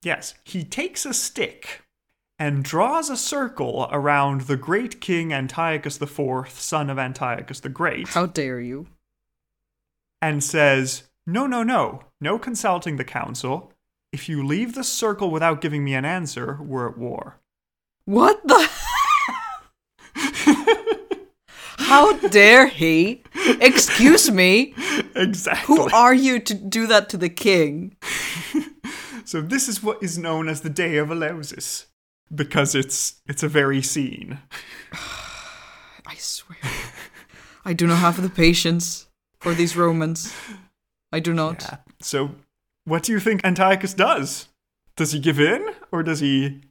[0.04, 1.82] Yes, he takes a stick
[2.38, 8.10] and draws a circle around the great king Antiochus IV, son of Antiochus the Great.
[8.10, 8.88] How dare you?
[10.22, 13.73] And says, No, no, no, no consulting the council.
[14.14, 17.40] If you leave the circle without giving me an answer, we're at war.
[18.06, 18.70] What the?
[21.78, 23.24] How dare he?
[23.60, 24.76] Excuse me.
[25.16, 25.76] Exactly.
[25.76, 27.98] Who are you to do that to the king?
[29.26, 31.88] so this is what is known as the Day of Eleusis,
[32.34, 34.38] because it's it's a very scene.
[36.06, 36.60] I swear,
[37.66, 39.08] I do not have the patience
[39.40, 40.36] for these Romans.
[41.12, 41.64] I do not.
[41.64, 41.78] Yeah.
[42.00, 42.32] So,
[42.86, 44.50] what do you think Antiochus does?
[44.96, 46.62] Does he give in, or does he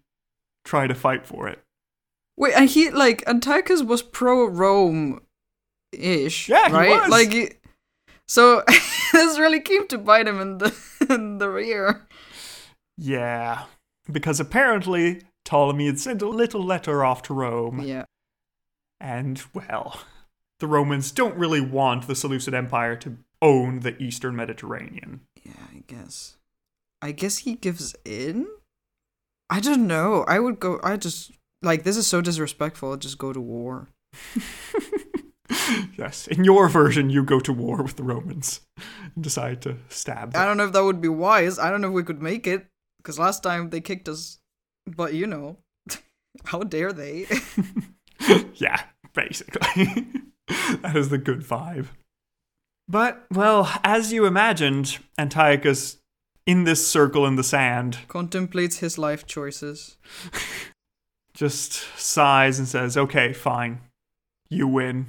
[0.64, 1.60] try to fight for it?
[2.36, 5.20] Wait, and he like Antiochus was pro Rome
[5.92, 6.48] ish.
[6.48, 7.02] Yeah, he right?
[7.02, 7.10] was.
[7.10, 7.60] Like
[8.28, 8.62] so
[9.12, 10.74] this really came to bite him in the
[11.10, 12.06] in the rear.
[12.96, 13.64] Yeah,
[14.10, 18.04] because apparently Ptolemy had sent a little letter off to Rome, Yeah.
[19.00, 20.00] and well,
[20.60, 25.22] the Romans don't really want the Seleucid Empire to own the Eastern Mediterranean.
[25.42, 26.36] Yeah, I guess.
[27.00, 28.46] I guess he gives in?
[29.50, 30.24] I don't know.
[30.28, 33.88] I would go I just like this is so disrespectful, I'd just go to war.
[35.98, 38.60] yes, in your version, you go to war with the Romans
[39.14, 40.42] and decide to stab Them.
[40.42, 41.58] I don't know if that would be wise.
[41.58, 42.66] I don't know if we could make it.
[42.98, 44.38] Because last time they kicked us.
[44.86, 45.58] But you know.
[46.44, 47.26] How dare they?
[48.54, 50.06] yeah, basically.
[50.82, 51.88] that is the good vibe.
[52.92, 55.96] But, well, as you imagined, Antiochus,
[56.44, 59.96] in this circle in the sand, Contemplates his life choices.
[61.34, 63.80] just sighs and says, Okay, fine.
[64.50, 65.06] You win.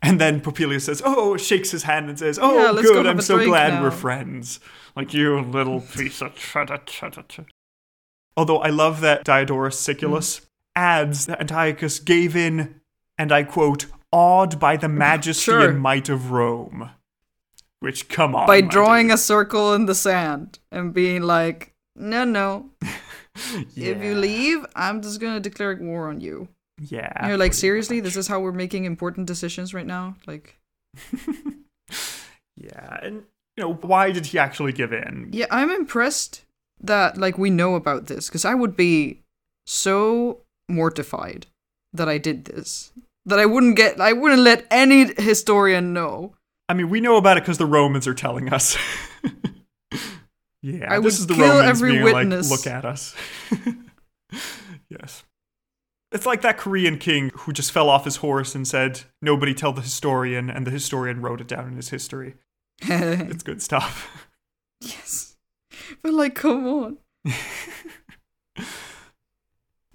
[0.00, 3.44] And then Popilius says, Oh, shakes his hand and says, Oh, Yeah, good, I'm so
[3.44, 4.60] glad now." we're friends.
[4.94, 7.48] Like, you little piece of cheddar, cheddar, cheddar.
[8.36, 10.44] Although I love that Diodorus Siculus Mm.
[10.76, 12.80] adds that Antiochus gave in,
[13.18, 15.68] and I quote, awed by the majesty Sure.
[15.68, 16.90] and might of Rome.
[17.80, 18.46] Which, come on.
[18.46, 19.14] By drawing dude.
[19.14, 22.70] a circle in the sand and being like, no, no.
[23.76, 26.48] If you leave, I'm just gonna declare war on you.
[26.80, 27.12] Yeah.
[27.14, 27.96] And you're like, seriously?
[27.98, 28.04] much.
[28.04, 30.16] This is how we're making important decisions right now?
[30.26, 30.58] Like,
[32.56, 33.22] yeah, and
[33.56, 35.28] you know, why did he actually give in?
[35.32, 36.44] yeah, I'm impressed
[36.80, 39.20] that like we know about this because I would be
[39.66, 41.46] so mortified
[41.92, 42.92] that I did this
[43.28, 46.34] that I wouldn't get, I wouldn't let any historian know.
[46.68, 48.76] I mean, we know about it because the Romans are telling us.
[50.62, 52.50] yeah, I this is the kill Romans every being witness.
[52.50, 53.14] like, look at us.
[54.90, 55.24] yes.
[56.10, 59.72] It's like that Korean king who just fell off his horse and said, Nobody tell
[59.72, 62.34] the historian, and the historian wrote it down in his history.
[62.82, 64.28] It's good stuff.
[64.80, 65.36] yes,
[66.02, 66.98] but like, come on.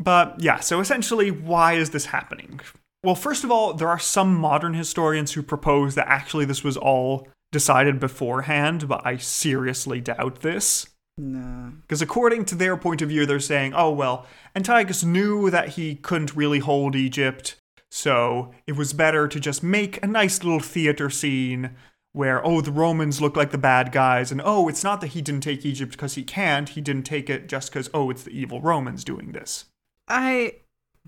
[0.03, 2.59] But yeah, so essentially, why is this happening?
[3.03, 6.77] Well, first of all, there are some modern historians who propose that actually this was
[6.77, 10.87] all decided beforehand, but I seriously doubt this.
[11.17, 11.73] No.
[11.81, 15.95] Because according to their point of view, they're saying, oh, well, Antiochus knew that he
[15.95, 17.57] couldn't really hold Egypt,
[17.93, 21.75] So it was better to just make a nice little theater scene
[22.11, 25.21] where, oh, the Romans look like the bad guys, and oh, it's not that he
[25.21, 28.31] didn't take Egypt because he can't, he didn't take it just because, oh, it's the
[28.31, 29.65] evil Romans doing this.
[30.07, 30.55] I.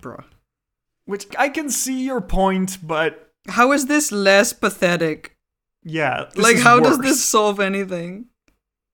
[0.00, 0.26] Bruh.
[1.06, 5.36] Which I can see your point, but How is this less pathetic?
[5.82, 6.28] yeah.
[6.34, 8.26] like, how does this solve anything?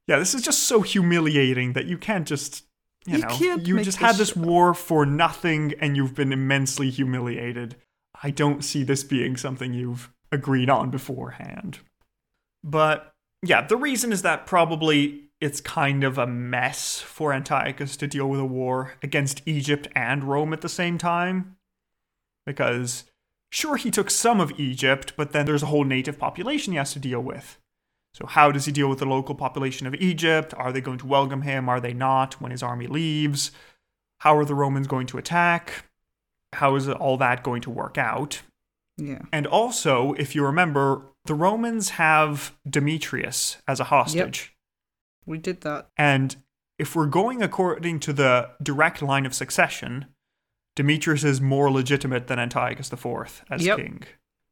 [0.06, 2.64] Yeah, this is just so humiliating that you can't just.
[3.06, 7.74] You, You know, you just had this war for nothing and you've been immensely humiliated.
[8.22, 11.80] I don't see this being something you've agreed on beforehand.
[12.62, 18.06] But yeah, the reason is that probably it's kind of a mess for Antiochus to
[18.06, 21.56] deal with a war against Egypt and Rome at the same time.
[22.46, 23.04] Because
[23.50, 26.92] sure, he took some of Egypt, but then there's a whole native population he has
[26.92, 27.58] to deal with.
[28.14, 30.52] So, how does he deal with the local population of Egypt?
[30.56, 31.68] Are they going to welcome him?
[31.68, 33.52] Are they not when his army leaves?
[34.18, 35.86] How are the Romans going to attack?
[36.52, 38.42] How is all that going to work out?
[38.98, 39.22] Yeah.
[39.32, 44.40] And also, if you remember, the Romans have Demetrius as a hostage.
[44.40, 45.26] Yep.
[45.26, 45.88] We did that.
[45.96, 46.36] And
[46.78, 50.06] if we're going according to the direct line of succession,
[50.76, 53.76] Demetrius is more legitimate than Antiochus IV as Yep.
[53.78, 54.02] king.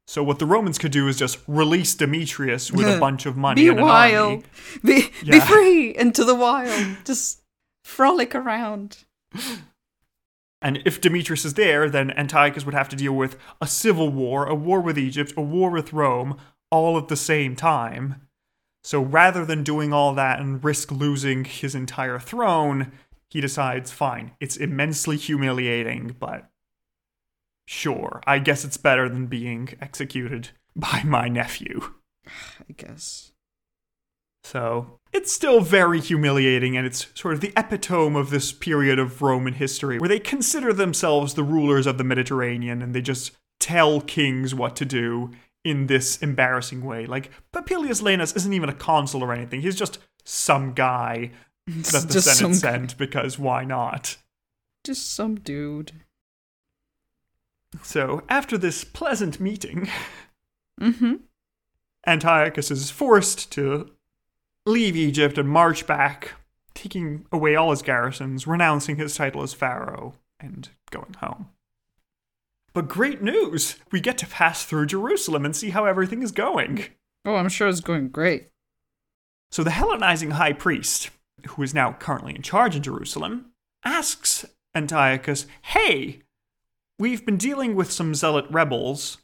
[0.07, 3.63] So what the Romans could do is just release Demetrius with a bunch of money
[3.63, 4.31] Be and an wild.
[4.33, 4.45] army.
[4.85, 5.47] Be, be Yeah.
[5.47, 6.97] free into the wild.
[7.05, 7.43] Just
[7.85, 9.05] frolic around.
[10.63, 14.47] And if Demetrius is there, then Antiochus would have to deal with a civil war,
[14.47, 16.37] a war with Egypt, a war with Rome,
[16.71, 18.17] all at the same time.
[18.83, 22.93] So rather than doing all that and risk losing his entire throne,
[23.31, 26.51] he decides, fine, it's immensely humiliating, but
[27.67, 31.95] sure, I guess it's better than being executed by my nephew.
[32.27, 33.33] I guess.
[34.43, 39.23] So it's still very humiliating, and it's sort of the epitome of this period of
[39.23, 44.01] Roman history where they consider themselves the rulers of the Mediterranean and they just tell
[44.01, 45.31] kings what to do
[45.63, 47.07] in this embarrassing way.
[47.07, 51.31] Like, Popilius Laenas isn't even a consul or anything, he's just some guy
[51.93, 54.17] that the just Senate sent because why not?
[54.85, 55.93] just some dude.
[57.83, 59.89] So, after this pleasant meeting,
[60.81, 61.17] Mm-hmm.
[62.07, 63.91] Antiochus is forced to
[64.65, 66.33] leave Egypt and march back,
[66.73, 71.51] taking away all his garrisons, renouncing his title as pharaoh, and going home.
[72.73, 73.77] But great news!
[73.93, 76.85] We get to pass through Jerusalem and see how everything is going.
[77.27, 78.49] Oh, I'm sure it's going great.
[79.51, 81.11] So the Hellenizing high priest,
[81.49, 83.53] who is now currently in charge in Jerusalem,
[83.85, 86.23] asks Antiochus, Hey,
[86.99, 89.19] we've been dealing with some zealot rebels.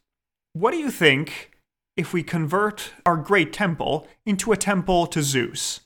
[0.52, 1.50] What do you think
[1.96, 5.81] if we convert our great temple into a temple to Zeus?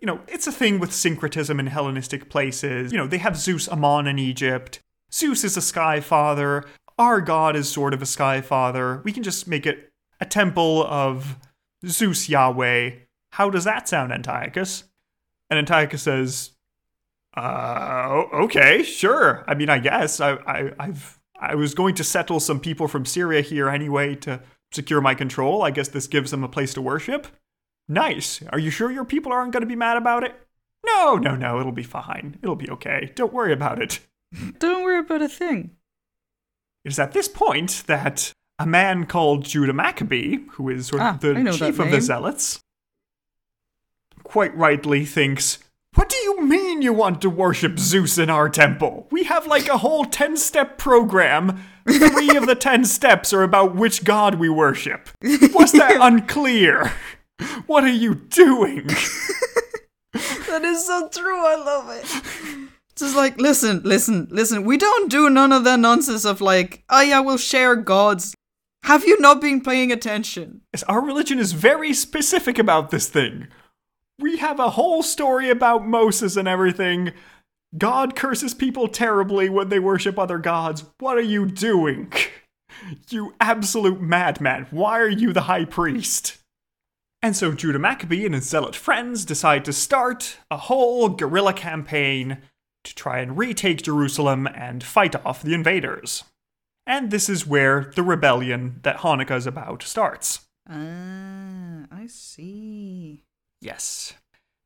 [0.00, 2.90] You know, it's a thing with syncretism in Hellenistic places.
[2.92, 4.80] You know, they have Zeus Ammon in Egypt.
[5.12, 6.64] Zeus is a sky father.
[6.98, 9.00] Our god is sort of a sky father.
[9.04, 11.36] We can just make it a temple of
[11.86, 12.90] Zeus Yahweh.
[13.32, 14.84] How does that sound, Antiochus?
[15.52, 16.52] And Antiochus says,
[17.36, 19.44] uh, okay, sure.
[19.46, 23.04] I mean, I guess I, I, I've, I was going to settle some people from
[23.04, 24.40] Syria here anyway to
[24.72, 25.62] secure my control.
[25.62, 27.26] I guess this gives them a place to worship.
[27.86, 28.42] Nice.
[28.50, 30.34] Are you sure your people aren't going to be mad about it?
[30.86, 31.60] No, no, no.
[31.60, 32.38] It'll be fine.
[32.42, 33.12] It'll be okay.
[33.14, 34.00] Don't worry about it.
[34.58, 35.72] Don't worry about a thing.
[36.86, 41.10] It is at this point that a man called Judah Maccabee, who is sort Ah,
[41.14, 42.00] of the chief of the.
[42.00, 42.60] Zealots,
[44.32, 45.58] quite rightly thinks,
[45.94, 49.06] What do you mean you want to worship Zeus in our temple?
[49.10, 51.62] We have like a whole 10 step program.
[51.86, 55.10] Three of the 10 steps are about which god we worship.
[55.52, 56.92] Was that unclear?
[57.66, 58.88] What are you doing?
[60.48, 61.46] That is so true.
[61.46, 62.68] I love it.
[62.94, 64.64] Just like, listen, listen, listen.
[64.64, 68.34] We don't do none of that nonsense of like, oh yeah, we'll share gods.
[68.82, 70.60] Have you not been paying attention?
[70.74, 73.48] Yes, Our religion is very specific about this thing.
[74.18, 77.12] We have a whole story about Moses and everything.
[77.76, 80.84] God curses people terribly when they worship other gods.
[80.98, 82.12] What are you doing?
[83.08, 84.66] You absolute madman.
[84.70, 86.38] Why are you the high priest?
[87.22, 92.38] And so Judah Maccabee and his zealot friends decide to start a whole guerrilla campaign
[92.84, 96.24] to try and retake Jerusalem and fight off the invaders.
[96.84, 100.40] And this is where the rebellion that Hanukkah is about starts.
[100.68, 103.22] Ah, I see.
[103.62, 104.14] Yes.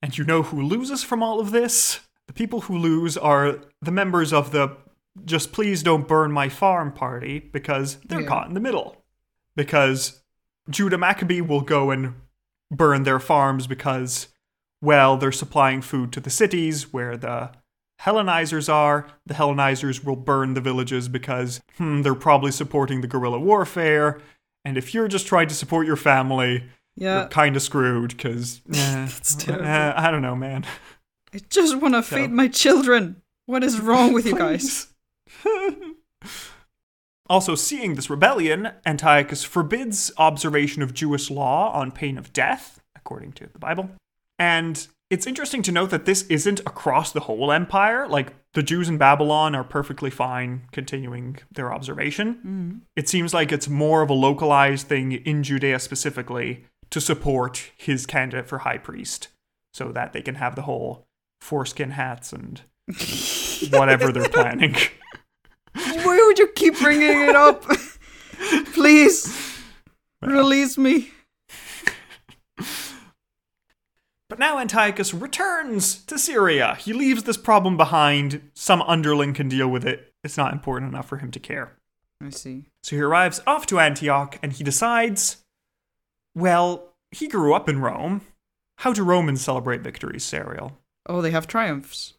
[0.03, 2.01] And you know who loses from all of this?
[2.26, 4.76] The people who lose are the members of the
[5.24, 8.26] just please don't burn my farm party because they're Yeah.
[8.28, 9.03] caught in the middle.
[9.55, 10.22] Because
[10.68, 12.14] Judah Maccabee will go and
[12.70, 14.28] burn their farms because,
[14.82, 17.53] well, they're supplying food to the cities where the
[18.03, 23.38] Hellenizers are, the Hellenizers will burn the villages because hmm, they're probably supporting the guerrilla
[23.38, 24.20] warfare.
[24.66, 26.64] And if you're just trying to support your family,
[26.97, 27.28] Yeah.
[27.30, 28.61] kind of screwed because
[29.38, 29.66] terrible.
[29.66, 30.64] Eh, I don't know, man.
[31.34, 33.22] I just want to feed my children.
[33.47, 34.88] What is wrong with you guys?
[37.28, 43.32] also, seeing this rebellion, Antiochus forbids observation of Jewish law on pain of death, according
[43.32, 43.90] to the Bible.
[44.38, 48.09] And it's interesting to note that this isn't across the whole empire.
[48.09, 52.34] Like, the Jews in Babylon are perfectly fine continuing their observation.
[52.34, 52.78] Mm-hmm.
[52.97, 58.07] It seems like it's more of a localized thing in Judea specifically to support his
[58.07, 59.28] candidate for high priest
[59.72, 61.07] so that they can have the whole
[61.41, 62.62] foreskin hats and
[63.70, 64.74] whatever they're planning.
[65.74, 67.64] Why would you keep bringing it up?
[68.72, 69.61] Please
[70.22, 71.11] release me.
[74.28, 76.74] But now Antiochus returns to Syria.
[76.80, 78.51] He leaves this problem behind.
[78.55, 80.12] Some underling can deal with it.
[80.24, 81.76] It's not important enough for him to care.
[82.20, 82.64] I see.
[82.82, 85.45] So he arrives off to Antioch and he decides
[86.37, 88.20] well, he grew up in Rome.
[88.78, 90.78] How do Romans celebrate victories, Serial?
[91.07, 92.12] Oh, they have triumphs.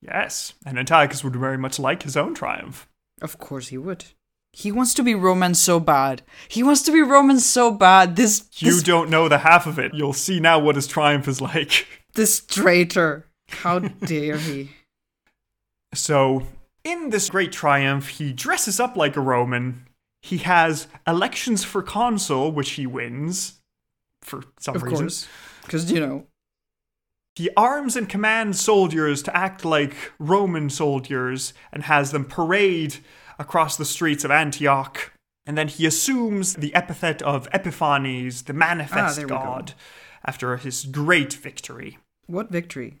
[0.00, 2.88] Yes, and Antiochus would very much like his own triumph.
[3.20, 4.06] Of course he would.
[4.52, 6.22] He wants to be Roman so bad.
[6.48, 8.16] He wants to be Roman so bad.
[8.16, 9.92] This You this, don't know the half of it.
[9.92, 11.86] You'll see now what his triumph is like.
[12.14, 13.26] this traitor.
[13.48, 14.70] How dare he?
[15.92, 16.46] So,
[16.84, 19.86] in this great triumph, he dresses up like a Roman.
[20.22, 23.57] He has elections for consul, which he wins
[24.28, 25.08] for some Of reason.
[25.62, 26.26] Because, you know,
[27.36, 32.96] He arms and commands soldiers to act like Roman soldiers and has them parade
[33.38, 35.12] across the streets of Antioch.
[35.46, 39.34] And then he assumes the epithet of Epiphanes, the manifest Ah, we go.
[39.36, 39.72] god,
[40.24, 41.98] after his great victory.
[42.26, 42.98] what victory?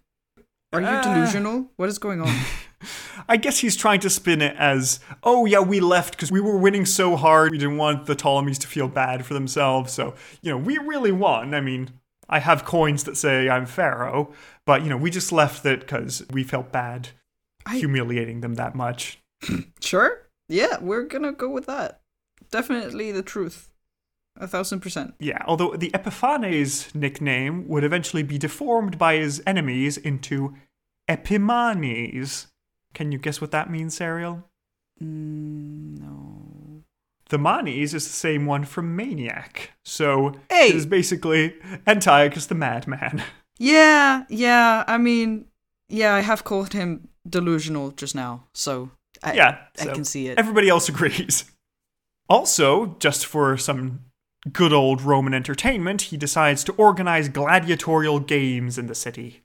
[0.72, 1.02] Are you Uh.
[1.02, 1.70] delusional?
[1.76, 2.34] What is going on?
[3.28, 6.56] I guess he's trying to spin it as, oh yeah, we left because we were
[6.56, 7.50] winning so hard.
[7.50, 9.92] We didn't want the Ptolemies to feel bad for themselves.
[9.92, 11.54] So, you know, we really won.
[11.54, 11.90] I mean,
[12.28, 14.32] I have coins that say I'm Pharaoh,
[14.66, 17.08] but, you know, we just left it because we felt bad
[17.66, 19.18] I- humiliating them that much.
[19.80, 20.28] sure?
[20.48, 22.00] Yeah, we're gonna go with that.
[22.50, 23.70] Definitely the truth.
[24.40, 25.14] A thousand percent.
[25.18, 30.54] Yeah, although the Epiphanes nickname would eventually be deformed by his enemies into
[31.08, 32.46] Epimanes.
[32.94, 34.44] Can you guess what that means, Serial?
[35.02, 36.84] Mm, no.
[37.30, 39.72] The Manes is the same one from Maniac.
[39.84, 40.68] So Hey!
[40.68, 41.54] it is basically
[41.86, 43.22] Antiochus the Madman.
[43.58, 44.84] Yeah, yeah.
[44.86, 45.46] I mean,
[45.88, 48.90] yeah, I have called him delusional just now, so
[49.22, 50.38] I, yeah, I can see it.
[50.38, 51.44] Everybody else agrees.
[52.28, 54.00] Also, just for some
[54.52, 59.42] good old Roman entertainment, he decides to organize gladiatorial games in the city.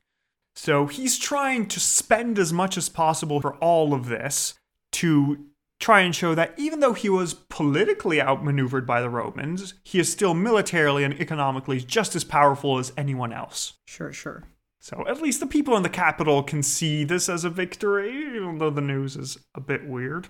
[0.56, 4.54] So he's trying to spend as much as possible for all of this
[4.93, 5.45] to
[5.80, 10.12] try and show that even though he was politically outmaneuvered by the Romans, he is
[10.12, 13.74] still militarily and economically just as powerful as anyone else.
[13.86, 14.43] Sure, sure.
[14.80, 18.60] So at least the people in the capital can see this as a victory, even
[18.60, 20.28] though the news is a bit weird.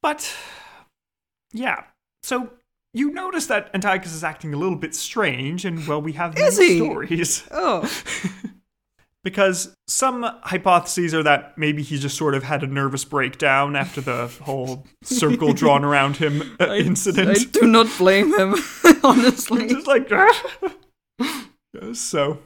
[0.00, 0.34] But
[1.52, 1.84] yeah,
[2.22, 2.50] so
[2.94, 6.78] you notice that Antiochus is acting a little bit strange, and well, we have he?
[6.78, 7.44] stories.
[7.50, 7.90] Oh,
[9.24, 14.02] Because some hypotheses are that maybe he just sort of had a nervous breakdown after
[14.02, 17.30] the whole circle drawn around him uh, incident.
[17.30, 18.54] I do not blame him,
[19.02, 19.66] honestly.
[19.68, 20.10] just like
[21.94, 22.38] so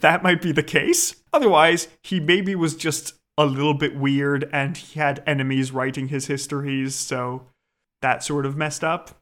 [0.00, 4.76] that might be the case otherwise he maybe was just a little bit weird and
[4.76, 7.46] he had enemies writing his histories so
[8.02, 9.17] that sort of messed up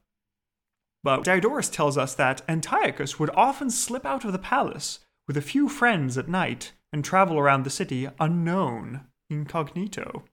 [1.07, 5.41] but diodorus tells us that antiochus would often slip out of the palace with a
[5.41, 10.23] few friends at night and travel around the city unknown incognito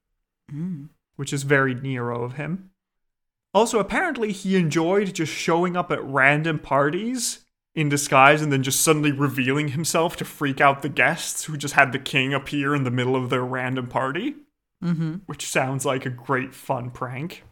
[1.17, 2.71] which is very nero of him
[3.55, 7.45] also, apparently, he enjoyed just showing up at random parties
[7.77, 11.75] in disguise and then just suddenly revealing himself to freak out the guests who just
[11.75, 14.35] had the king appear in the middle of their random party,
[14.83, 15.15] Mm-hmm.
[15.27, 17.45] which sounds like a great fun prank.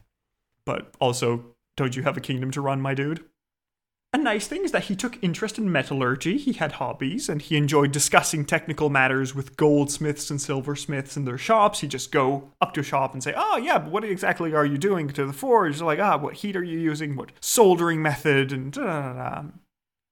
[0.65, 3.23] But also, don't you have a kingdom to run, my dude?
[4.15, 7.57] A nice thing is that he took interest in metallurgy, he had hobbies, and he
[7.57, 11.79] enjoyed discussing technical matters with goldsmiths and silversmiths in their shops.
[11.79, 14.67] He'd just go up to a shop and say, Oh, yeah, but what exactly are
[14.67, 15.81] you doing to the forge?
[15.81, 17.15] Like, ah, what heat are you using?
[17.15, 18.51] What soldering method?
[18.51, 19.43] And da da da.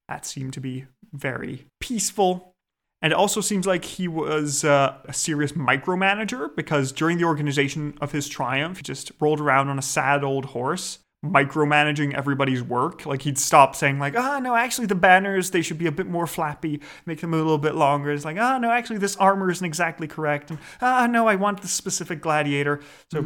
[0.07, 2.55] That seemed to be very peaceful.
[3.03, 7.97] And it also seems like he was uh, a serious micromanager because during the organization
[8.01, 13.05] of his triumph, he just rolled around on a sad old horse, micromanaging everybody's work.
[13.05, 16.07] Like he'd stop saying like, "Ah, no, actually the banners they should be a bit
[16.07, 19.49] more flappy, make them a little bit longer." It's like, "Ah, no, actually this armor
[19.51, 23.23] isn't exactly correct." And, "Ah, no, I want this specific gladiator." So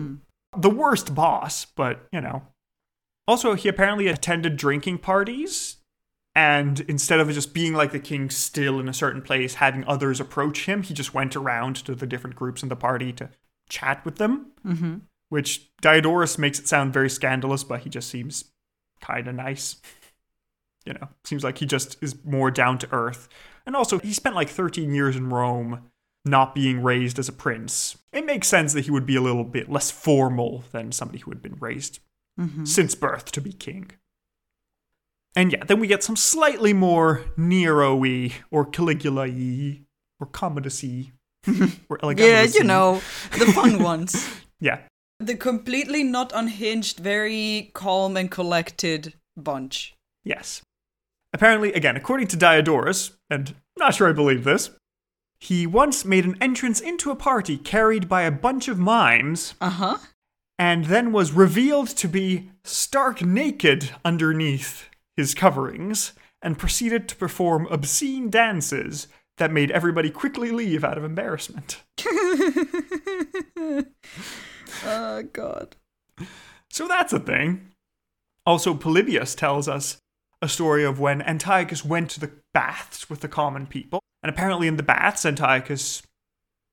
[0.58, 2.44] the worst boss, but you know.
[3.28, 5.78] Also, he apparently attended drinking parties
[6.36, 10.20] and instead of just being like the king still in a certain place, having others
[10.20, 13.30] approach him, he just went around to the different groups in the party to
[13.70, 14.52] chat with them.
[14.66, 14.96] Mm-hmm.
[15.30, 18.46] Which Diodorus makes it sound very scandalous, but he just seems
[19.02, 19.78] kind of nice.
[20.86, 23.28] You know, seems like he just is more down to earth.
[23.66, 25.90] And also, he spent like 13 years in Rome
[26.24, 27.98] not being raised as a prince.
[28.12, 31.32] It makes sense that he would be a little bit less formal than somebody who
[31.32, 32.00] had been raised
[32.40, 32.66] mm-hmm.
[32.66, 33.92] since birth to be king.
[35.36, 39.82] And yeah, then we get some slightly more Nero y or Caligula y
[40.20, 41.12] or Commodus y.
[41.90, 43.02] or Yeah, you know,
[43.38, 44.28] the fun ones.
[44.60, 44.80] Yeah.
[45.20, 49.94] The completely not unhinged, very calm and collected bunch.
[50.24, 50.62] Yes.
[51.34, 54.72] Apparently, again, according to Diodorus, and I'm not sure I believe this,
[55.40, 59.70] he once made an entrance into a party carried by a bunch of mimes Uh
[59.70, 59.98] huh.
[60.58, 67.68] and then was revealed to be stark naked underneath his coverings and proceeded to perform
[67.70, 69.08] obscene dances
[69.38, 71.82] that made everybody quickly leave out of embarrassment.
[74.86, 75.76] Oh, God.
[76.70, 77.70] So that's a thing.
[78.46, 79.98] Also, Polybius tells us
[80.42, 84.00] a story of when Antiochus went to the baths with the common people.
[84.22, 86.04] And apparently, in the baths, Antiochus,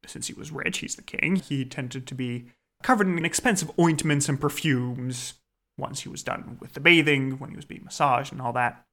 [0.07, 2.47] since he was rich, he's the king, he tended to be
[2.83, 5.35] covered in expensive ointments and perfumes
[5.79, 8.85] once he was done with the bathing, when he was being massaged and all that.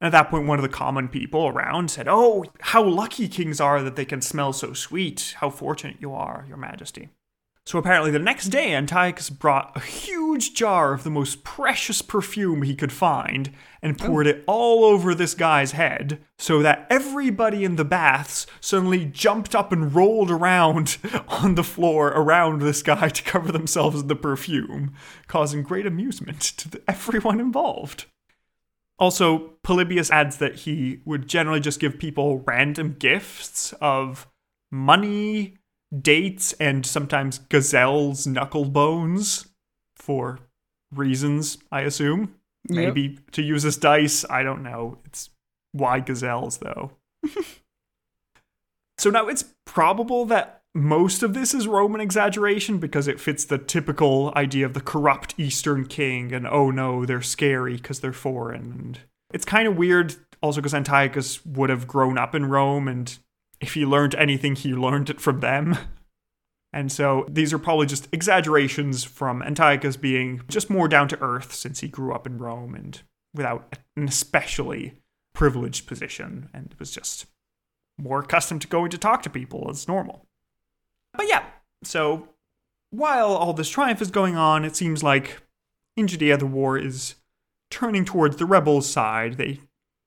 [0.00, 3.60] And at that point, one of the common people around said, Oh, how lucky kings
[3.60, 5.34] are that they can smell so sweet.
[5.38, 7.10] How fortunate you are, your majesty.
[7.64, 12.62] So apparently, the next day, Antiochus brought a huge jar of the most precious perfume
[12.62, 17.76] he could find and poured it all over this guy's head so that everybody in
[17.76, 20.98] the baths suddenly jumped up and rolled around
[21.28, 24.92] on the floor around this guy to cover themselves in the perfume,
[25.28, 28.06] causing great amusement to everyone involved.
[28.98, 34.28] Also, Polybius adds that he would generally just give people random gifts of
[34.70, 35.58] money,
[36.00, 39.48] dates, and sometimes gazelles' knuckle bones
[39.96, 40.38] for
[40.94, 42.34] reasons, I assume.
[42.68, 42.76] Yep.
[42.76, 44.24] Maybe to use as dice.
[44.30, 44.98] I don't know.
[45.04, 45.30] It's
[45.72, 46.92] why gazelles, though.
[48.98, 53.58] so now it's probable that most of this is Roman exaggeration because it fits the
[53.58, 58.72] typical idea of the corrupt Eastern king and oh no, they're scary because they're foreign.
[58.72, 58.98] And
[59.32, 63.18] it's kind of weird also because Antiochus would have grown up in Rome and
[63.62, 65.78] if he learned anything, he learned it from them.
[66.74, 71.54] And so these are probably just exaggerations from Antiochus being just more down to earth
[71.54, 73.00] since he grew up in Rome and
[73.34, 74.94] without an especially
[75.34, 77.26] privileged position and was just
[77.98, 80.26] more accustomed to going to talk to people as normal.
[81.12, 81.44] But yeah,
[81.84, 82.28] so
[82.90, 85.42] while all this triumph is going on, it seems like
[85.96, 87.16] in Judea the war is
[87.70, 89.34] turning towards the rebels' side.
[89.34, 89.60] They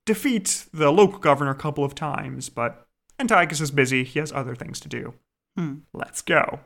[0.06, 2.85] defeat the local governor a couple of times, but
[3.20, 4.03] Antiochus is busy.
[4.03, 5.13] He has other things to do.
[5.57, 5.76] Hmm.
[5.93, 6.61] Let's go.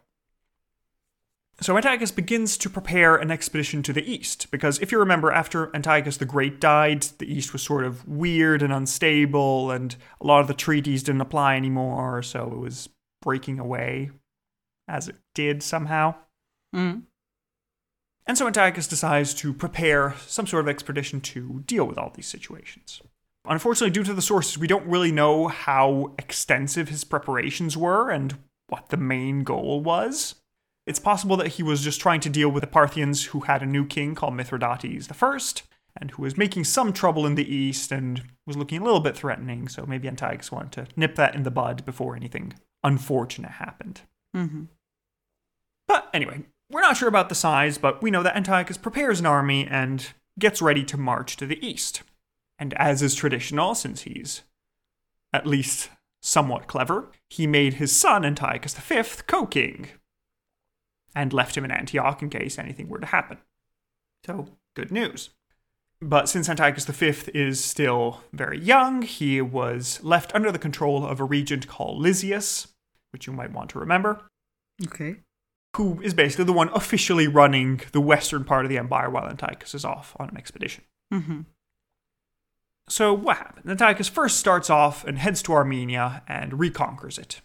[1.62, 5.76] So Antiochus begins to prepare an expedition to the east, because if you remember, after
[5.76, 10.40] Antiochus the Great died, the east was sort of weird and unstable, and a lot
[10.40, 12.88] of the treaties didn't apply anymore, so it was
[13.22, 14.10] breaking away,
[14.88, 16.16] as it did somehow.
[16.74, 17.04] Mm.
[18.26, 22.28] And so Antiochus decides to prepare some sort of expedition to deal with all these
[22.28, 23.02] situations.
[23.50, 28.38] Unfortunately, due to the sources, we don't really know how extensive his preparations were and
[28.68, 30.36] what the main goal was.
[30.86, 33.66] It's possible that he was just trying to deal with the Parthians who had a
[33.66, 35.40] new king called Mithridates I,
[36.00, 39.18] and who was making some trouble in the east and was looking a little bit
[39.18, 44.02] threatening, so maybe Antiochus wanted to nip that in the bud before anything unfortunate happened.
[44.36, 44.66] Mm-hmm.
[45.88, 49.26] But anyway, we're not sure about the size, but we know that Antiochus prepares an
[49.26, 52.04] army and gets ready to march to the east.
[52.60, 54.44] And as is traditional, since he's
[55.32, 55.90] at least
[56.22, 59.88] somewhat clever, he made his son Antiochus V co king
[61.16, 63.38] and left him in Antioch in case anything were to happen.
[64.26, 65.30] So, good news.
[66.02, 71.20] But since Antiochus V is still very young, he was left under the control of
[71.20, 72.68] a regent called Lysias,
[73.12, 74.22] which you might want to remember
[74.86, 75.18] Okay.
[75.76, 79.74] who is basically the one officially running the western part of the empire while Antiochus
[79.76, 80.84] is off on an expedition.
[81.14, 81.42] Mm-hmm.
[82.90, 83.70] So, what happened?
[83.70, 87.42] Antiochus first starts off and heads to Armenia and reconquers it.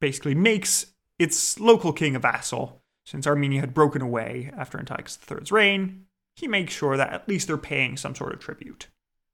[0.00, 0.86] Basically, makes
[1.18, 6.06] its local king a vassal, since Armenia had broken away after Antiochus III's reign.
[6.36, 8.86] he makes sure that at least they're paying some sort of tribute.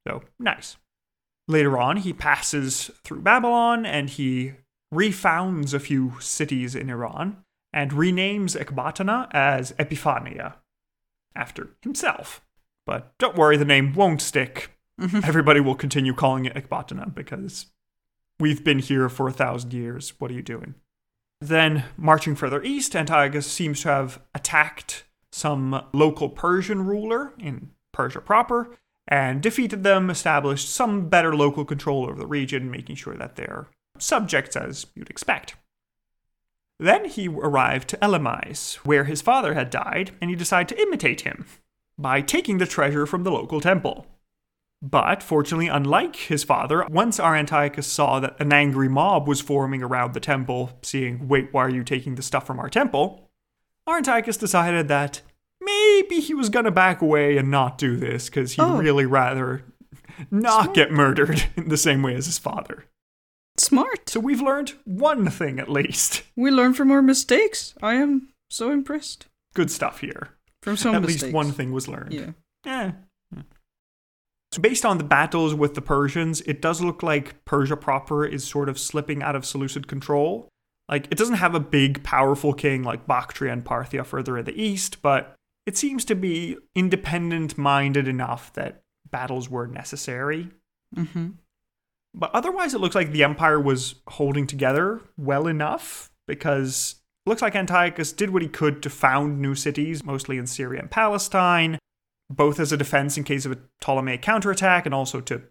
[0.06, 0.76] So, nice.
[1.46, 4.52] Later on, he passes through Babylon and he
[4.92, 10.54] refounds a few cities in Iran and renames Ecbatana as Epiphania
[11.36, 12.40] after himself.
[12.86, 14.73] But don't worry, the name won't stick.
[15.00, 15.20] Mm-hmm.
[15.24, 17.66] Everybody will continue calling it Ecbatana because
[18.38, 20.14] we've been here for a thousand years.
[20.18, 20.74] What are you doing?
[21.40, 28.20] Then, marching further east, Antiochus seems to have attacked some local Persian ruler in Persia
[28.20, 28.76] proper
[29.06, 33.66] and defeated them, established some better local control over the region, making sure that they're
[33.98, 35.56] subjects as you'd expect.
[36.80, 41.22] Then he arrived to Elymais, where his father had died, and he decided to imitate
[41.22, 41.46] him
[41.98, 44.06] by taking the treasure from the local temple.
[44.86, 49.82] But fortunately, unlike his father, once our Antiochus saw that an angry mob was forming
[49.82, 53.30] around the temple, seeing, wait, why are you taking the stuff from our temple?
[53.86, 55.22] Our Antiochus decided that
[55.58, 58.76] maybe he was gonna back away and not do this, because he'd Oh.
[58.76, 59.64] really rather
[60.30, 60.74] not Smart.
[60.76, 62.84] get murdered in the same way as his father.
[63.56, 64.10] Smart.
[64.10, 66.24] So we've learned one thing at least.
[66.36, 67.72] We learn from our mistakes.
[67.82, 69.26] I am so impressed.
[69.54, 70.30] Good stuff here.
[70.60, 71.22] From some at mistakes.
[71.24, 72.12] least one thing was learned.
[72.12, 72.30] Yeah.
[72.66, 72.90] Eh.
[74.54, 78.46] So based on the battles with the Persians, it does look like Persia proper is
[78.46, 80.48] sort of slipping out of Seleucid control.
[80.88, 84.54] Like it doesn't have a big, powerful king like Bactria and Parthia further in the
[84.54, 85.34] east, but
[85.66, 90.50] it seems to be independent-minded enough that battles were necessary.
[90.94, 91.30] Mm-hmm.
[92.14, 97.42] But otherwise, it looks like the empire was holding together well enough because it looks
[97.42, 101.76] like Antiochus did what he could to found new cities, mostly in Syria and Palestine,
[102.30, 105.42] both as a defense in case of a Ptolemaic counterattack and also to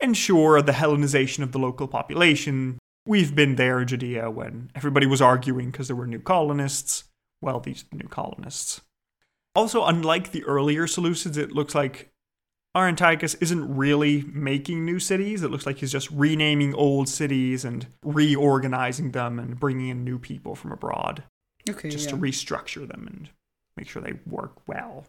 [0.00, 2.78] ensure the Hellenization of the local population.
[3.06, 7.04] We've been there in Judea when everybody was arguing because there were new colonists.
[7.40, 8.80] Well, these are the new colonists.
[9.54, 12.10] Also, unlike the earlier Seleucids, it looks like
[12.74, 15.42] our Antiochus isn't really making new cities.
[15.42, 20.18] It looks like he's just renaming old cities and reorganizing them and bringing in new
[20.18, 21.24] people from abroad
[21.68, 21.90] Okay.
[21.90, 22.16] just yeah.
[22.16, 23.30] to restructure them and
[23.76, 25.04] make sure they work well.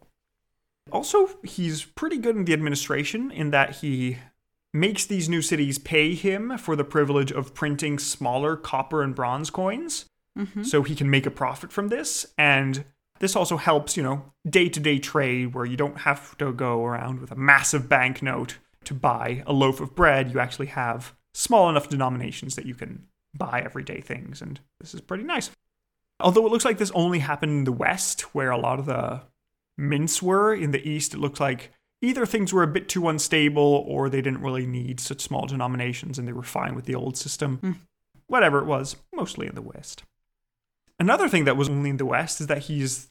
[0.92, 4.18] Also, he's pretty good in the administration in that he
[4.74, 9.50] makes these new cities pay him for the privilege of printing smaller copper and bronze
[9.50, 10.06] coins
[10.38, 10.66] Mhm.
[10.66, 12.26] so he can make a profit from this.
[12.38, 12.84] And
[13.20, 17.32] this also helps you know day-to-day trade where you don't have to go around with
[17.32, 20.32] a massive banknote to buy a loaf of bread.
[20.34, 25.02] You actually have small enough denominations that you can buy everyday things and this is
[25.02, 25.50] pretty nice.
[26.20, 29.22] Although it looks like this only happened in the west where a lot of the
[29.78, 31.72] mints were in the east it looks like
[32.02, 36.20] either things were a bit too unstable or they didn't really need such small denominations
[36.20, 37.72] and they were fine with the old system hmm.
[38.28, 40.04] whatever it was mostly in the west
[41.00, 43.10] Another thing that was only in the West is that he's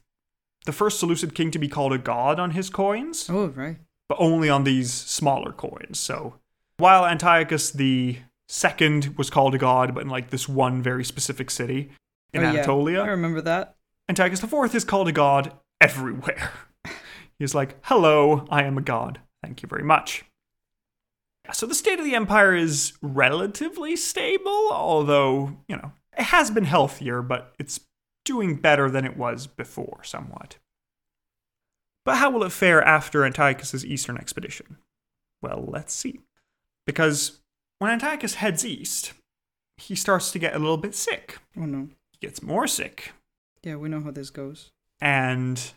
[0.65, 3.77] the first Seleucid king to be called a god on his coins, Oh right.
[4.09, 5.99] but only on these smaller coins.
[5.99, 6.37] So
[6.79, 11.51] while Antiochus the second was called a god, but in like this one very specific
[11.51, 11.91] city
[12.33, 12.49] in Oh, yeah.
[12.51, 13.77] Anatolia, I remember that.
[14.09, 15.53] Antiochus the fourth is called a god
[15.83, 16.53] everywhere.
[17.39, 19.21] He's like, hello, I am a god.
[19.43, 20.25] Thank you very much.
[21.53, 26.65] So the state of the empire is relatively stable, although, you know, it has been
[26.65, 27.81] healthier, but it's
[28.25, 30.59] doing better than it was before, somewhat.
[32.05, 34.79] But how will it fare after Antiochus's eastern expedition?
[35.41, 36.21] Well, let's see.
[36.87, 37.41] Because
[37.81, 39.15] when Antiochus heads east,
[39.77, 41.39] he starts to get a little bit sick.
[41.57, 41.89] Oh no.
[42.13, 43.13] He gets more sick.
[43.65, 44.71] Yeah, we know how this goes.
[45.03, 45.73] And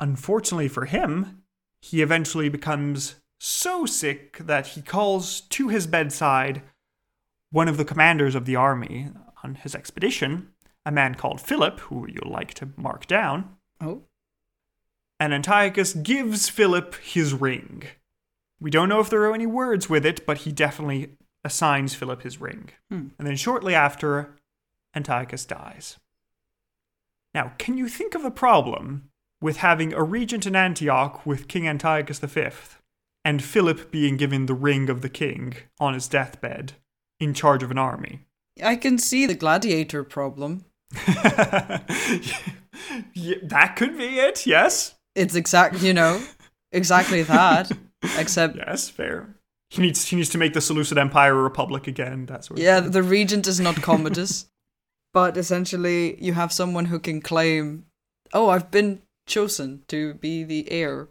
[0.00, 1.44] unfortunately for him,
[1.80, 6.62] he eventually becomes so sick that he calls to his bedside
[7.52, 9.10] one of the commanders of the army
[9.44, 10.48] on his expedition,
[10.84, 13.56] a man called Philip, who you'll like to mark down.
[13.80, 14.02] Oh.
[15.20, 17.84] And Antiochus gives Philip his ring.
[18.60, 21.10] We don't know if there are any words with it, but he definitely
[21.44, 22.70] assigns Philip his ring.
[22.90, 23.08] Hmm.
[23.18, 24.34] And then shortly after,
[24.96, 25.98] Antiochus dies.
[27.34, 29.08] Now, can you think of a problem
[29.40, 32.48] with having a regent in Antioch with King Antiochus V
[33.24, 36.74] and Philip being given the ring of the king on his deathbed
[37.18, 38.20] in charge of an army?
[38.62, 40.64] I can see the gladiator problem.
[43.14, 44.94] yeah, that could be it, yes.
[45.14, 46.22] It's exact, you know,
[46.70, 47.70] exactly that.
[48.18, 49.36] Except, Yes, fair.
[49.70, 52.26] He needs he needs to make the Seleucid Empire a republic again.
[52.26, 52.90] That sort of yeah, thing.
[52.90, 54.46] the regent is not Commodus,
[55.12, 57.86] but essentially you have someone who can claim,
[58.32, 61.08] "Oh, I've been chosen to be the heir."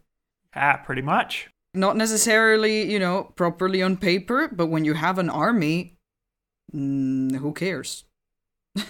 [0.56, 1.50] Yeah, pretty much.
[1.74, 5.96] Not necessarily, you know, properly on paper, but when you have an army,
[6.74, 8.04] mm, who cares?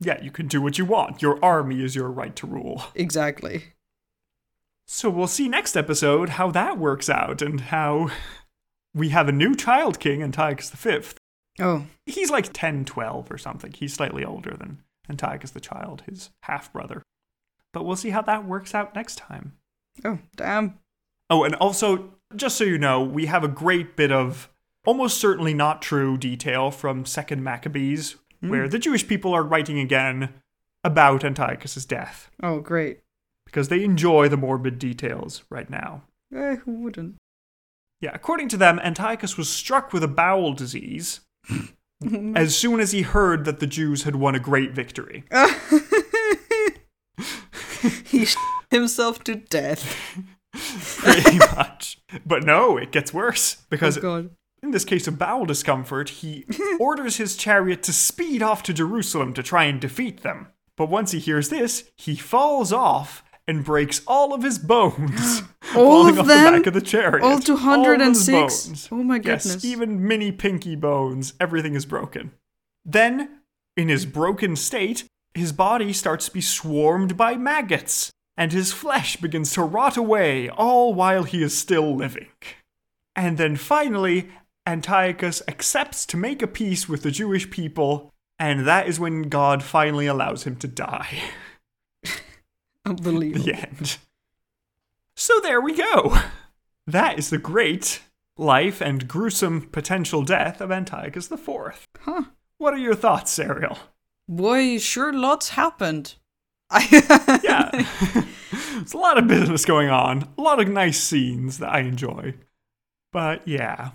[0.00, 1.22] Yeah, you can do what you want.
[1.22, 2.84] Your army is your right to rule.
[2.94, 3.74] Exactly.
[4.86, 8.10] So we'll see next episode how that works out and how
[8.94, 11.17] we have a new child king, Antiochus V.
[11.60, 13.72] Oh, He's like 10, 12 or something.
[13.72, 17.02] He's slightly older than Antiochus the child, his half brother.
[17.72, 19.52] But we'll see how that works out next time.
[20.04, 20.78] oh, damn.
[21.30, 24.48] Oh, and also, just so you know, we have a great bit of
[24.86, 30.32] almost certainly not true detail from Second Maccabees, where the Jewish people are writing again
[30.84, 33.00] about Antiochus's death Oh, great.
[33.44, 36.02] because they enjoy the morbid details right now.
[36.34, 37.16] Eh, who wouldn't?
[38.00, 41.20] Yeah, according to them, Antiochus was struck with a bowel disease
[42.34, 45.24] as soon as he heard that the Jews had won a great victory.
[48.04, 48.36] he sh-
[48.70, 49.96] himself to death.
[50.52, 51.98] Pretty much.
[52.24, 54.30] But no, it gets worse because Oh,
[54.62, 56.44] in this case of bowel discomfort, he
[56.80, 60.48] orders his chariot to speed off to Jerusalem to try and defeat them.
[60.76, 65.42] But once he hears this, he falls off and breaks all of his bones,
[65.74, 66.44] All falling of off them?
[66.52, 67.24] the back of the chariot.
[67.24, 67.40] All All of
[68.00, 68.66] his 206?
[68.66, 68.88] bones.
[68.92, 69.44] Oh my goodness.
[69.46, 69.64] Yes, goodness.
[69.64, 72.30] even mini pinky bones, everything is broken.
[72.84, 73.40] Then,
[73.76, 79.16] in his broken state, his body starts to be swarmed by maggots, and his flesh
[79.16, 82.28] begins to rot away, all while he is still living.
[83.16, 84.30] And then finally,
[84.66, 89.62] Antiochus accepts to make a peace with the Jewish people, and that is when God
[89.62, 91.18] finally allows him to die.
[92.88, 93.44] Unbelievable.
[93.44, 93.98] The end.
[95.14, 96.16] So there we go.
[96.86, 98.02] That is the great
[98.36, 101.86] life and gruesome potential death of Antiochus IV.
[102.00, 102.22] Huh.
[102.56, 103.78] What are your thoughts, Ariel?
[104.28, 106.14] Boy, sure lots happened.
[106.90, 107.70] Yeah.
[108.74, 112.34] There's a lot of business going on, a lot of nice scenes that I enjoy.
[113.12, 113.90] But yeah,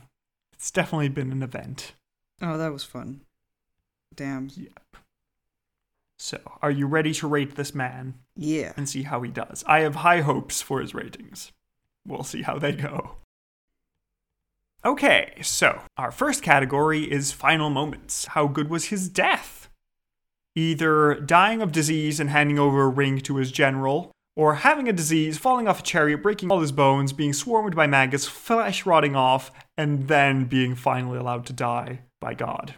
[0.54, 1.94] it's definitely been an event.
[2.41, 3.22] Oh, that was fun.
[4.14, 4.50] Damn.
[6.18, 8.74] So, are you ready to rate this man Yeah.
[8.78, 9.64] and see how he does?
[9.68, 11.51] I have high hopes for his ratings.
[12.05, 13.18] We'll see how they go.
[14.86, 18.26] Okay, so our first category is final moments.
[18.28, 19.70] How good was his death?
[20.55, 24.93] Either dying of disease and handing over a ring to his general, or having a
[24.93, 29.16] disease, falling off a chariot, breaking all his bones, being swarmed by maggots, flesh rotting
[29.16, 32.76] off, and then being finally allowed to die by God.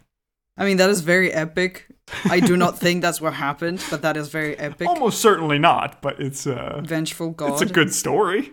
[0.58, 1.88] I mean, that is very epic.
[2.26, 4.88] I do not think that's what happened, but that is very epic.
[4.88, 7.54] Almost certainly not, but it's uh, Vengeful God.
[7.54, 8.52] it's a good story.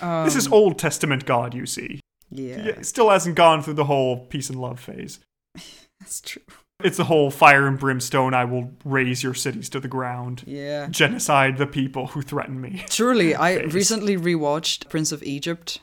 [0.00, 2.00] Um, This is Old Testament God, you see.
[2.30, 5.20] yeah, He still hasn't gone through the whole peace and love phase.
[6.00, 6.42] that's true.
[6.82, 10.42] It's the whole fire and brimstone, I will raze your cities to the ground.
[10.46, 10.88] Yeah.
[10.88, 12.84] Genocide the people who threaten me.
[12.90, 13.72] Truly, I Phase.
[13.74, 15.78] recently rewatched Prince of Egypt,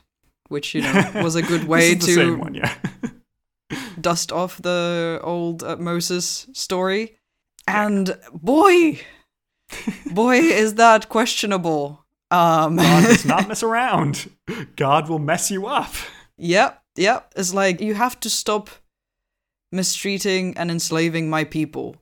[0.49, 2.75] which you know was a good way to same one, yeah.
[3.99, 7.17] dust off the old uh, Moses story.
[7.67, 8.99] And boy,
[10.11, 12.05] boy, is that questionable.
[12.31, 14.29] Um, God does not mess around.
[14.75, 15.93] God will mess you up.
[16.37, 17.31] yep, yep.
[17.35, 18.69] It's like you have to stop
[19.71, 21.95] mistreating and enslaving my people.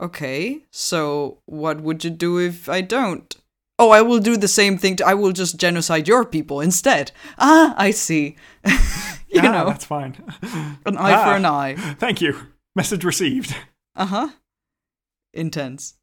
[0.00, 3.34] Okay, so what would you do if I don't?
[3.78, 4.96] Oh, I will do the same thing.
[4.96, 7.12] To, I will just genocide your people instead.
[7.38, 8.36] Ah, I see.
[9.28, 10.16] you Ah, know, that's fine.
[10.84, 11.36] an eye for Ah.
[11.36, 11.74] an eye.
[11.98, 12.36] Thank you.
[12.74, 13.54] Message received.
[13.94, 14.28] Uh huh.
[15.32, 15.94] Intense.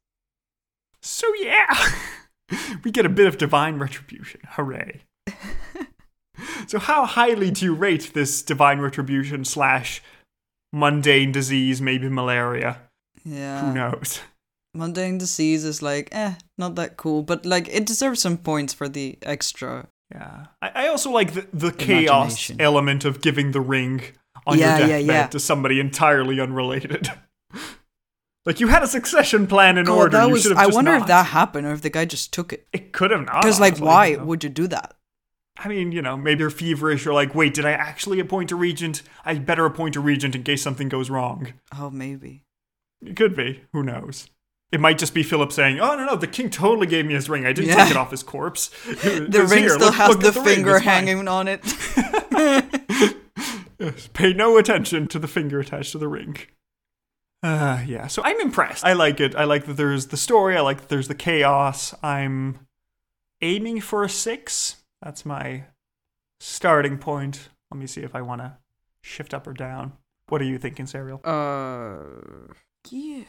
[1.02, 1.90] So yeah,
[2.84, 4.40] we get a bit of divine retribution.
[4.50, 5.02] Hooray!
[6.66, 10.02] so how highly do you rate this divine retribution slash
[10.72, 12.78] mundane disease, maybe malaria?
[13.24, 13.66] Yeah.
[13.66, 14.20] Who knows?
[14.74, 18.88] Mundane disease is like, eh, not that cool, but like it deserves some points for
[18.88, 19.86] the extra.
[20.12, 24.02] Yeah, I, I also like the, the chaos element of giving the ring
[24.46, 25.26] on Yeah, your deathbed yeah.
[25.28, 27.08] to somebody entirely unrelated.
[28.46, 30.16] like you had a succession plan in order.
[30.18, 30.42] that you was.
[30.42, 31.02] should have I wonder not.
[31.02, 32.66] if that happened or if the guy just took it.
[32.72, 33.42] It could have not.
[33.42, 34.24] Because like, why you know.
[34.26, 34.94] would you do that?
[35.56, 38.56] I mean, you know, maybe they're feverish or like, wait, did I actually appoint a
[38.56, 39.02] regent?
[39.24, 41.54] I better appoint a regent in case something goes wrong.
[41.78, 42.42] Oh, maybe.
[43.00, 43.62] It could be.
[43.72, 44.28] Who knows?
[44.74, 47.28] It might just be Philip saying, "Oh no, no, the king totally gave me his
[47.30, 47.46] ring.
[47.46, 47.84] I didn't Yeah.
[47.84, 48.70] take it off his corpse.
[48.84, 51.62] The ring still has the, finger hanging on it.
[53.78, 56.36] Yes, Pay no attention to the finger attached to the ring.
[57.42, 58.84] Uh, yeah, so I'm impressed.
[58.84, 59.34] I like it.
[59.34, 60.56] I like that there's the story.
[60.56, 61.92] I like that there's the chaos.
[62.02, 62.60] I'm
[63.42, 64.76] aiming for a six.
[65.02, 65.64] That's my
[66.40, 67.48] starting point.
[67.70, 68.56] Let me see if I want to
[69.02, 69.92] shift up or down.
[70.28, 71.20] What are you thinking, Serial?
[71.24, 71.96] uh,
[72.90, 73.24] yeah.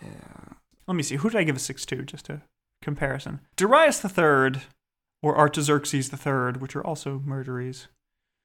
[0.88, 1.16] Let me see.
[1.16, 2.04] Who did I give a six to?
[2.04, 2.42] Just a
[2.82, 3.42] comparison.
[3.56, 4.62] Darius the Third
[5.22, 7.88] or Artaxerxes the Third, which are also murderies.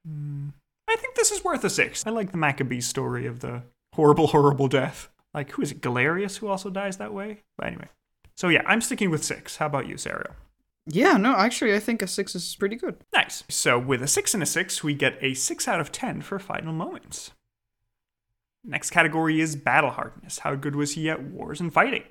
[0.07, 0.51] Hmm.
[0.89, 2.07] I think this is worth a six.
[2.07, 3.63] I like the Maccabees story of the
[3.95, 5.09] horrible, horrible death.
[5.33, 5.81] Like, who is it?
[5.81, 7.43] Galerius, who also dies that way?
[7.57, 7.89] But anyway.
[8.37, 9.57] So yeah, I'm sticking with six.
[9.57, 10.35] How about you, Sarah?
[10.87, 12.97] Yeah, no, actually, I think a six is pretty good.
[13.13, 13.45] Nice.
[13.49, 16.39] So with a 6 and a 6, we get a 6 out of 10 for
[16.39, 17.33] final moments.
[18.65, 20.41] Next category is battle hardness.
[20.41, 22.05] How good was he at wars and fighting?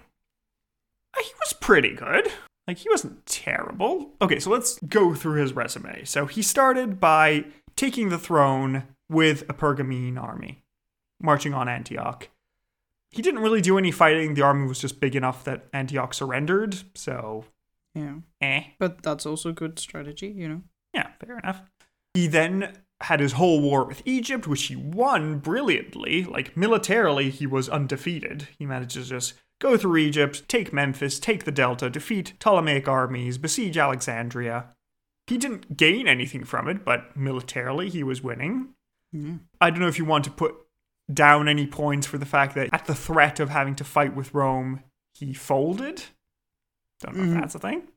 [1.18, 2.32] He was pretty good.
[2.68, 4.12] Like, he wasn't terrible.
[4.22, 6.03] Okay, so let's go through his resume.
[6.05, 7.45] So he started by
[7.76, 10.64] taking the throne with a Pergamene army,
[11.22, 12.30] marching on Antioch.
[13.10, 14.36] He didn't really do any fighting.
[14.36, 16.78] The army was just big enough that Antioch surrendered.
[16.93, 17.45] So,
[17.95, 18.18] Yeah.
[18.39, 18.64] eh.
[18.78, 20.62] But that's also good strategy, you know?
[20.93, 21.62] Yeah, fair enough.
[22.14, 26.24] He then had his whole war with Egypt, which he won brilliantly.
[26.24, 28.47] Like, militarily, he was undefeated.
[28.60, 33.38] He managed to just go through Egypt, take Memphis, take the Delta, defeat Ptolemaic armies,
[33.38, 34.68] besiege Alexandria.
[35.28, 38.70] He didn't gain anything from it, but militarily, he was winning.
[39.12, 39.36] Yeah.
[39.62, 40.55] I don't know if you want to put
[41.14, 44.34] down any points for the fact that at the threat of having to fight with
[44.34, 44.84] Rome,
[45.14, 46.03] he folded.
[47.01, 47.36] Don't know Mhm.
[47.36, 47.88] if that's a thing.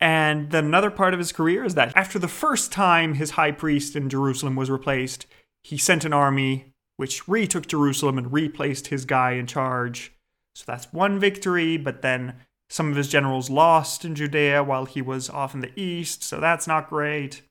[0.00, 3.52] And then another part of his career is that after the first time his high
[3.52, 5.26] priest in Jerusalem was replaced,
[5.62, 10.12] he sent an army which retook Jerusalem and replaced his guy in charge.
[10.54, 12.34] So that's one victory, but then
[12.68, 16.40] some of his generals lost in Judea while he was off in the east, so
[16.40, 17.42] that's not great.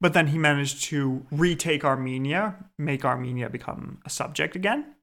[0.00, 4.94] But then he managed to retake Armenia, make Armenia become a subject again.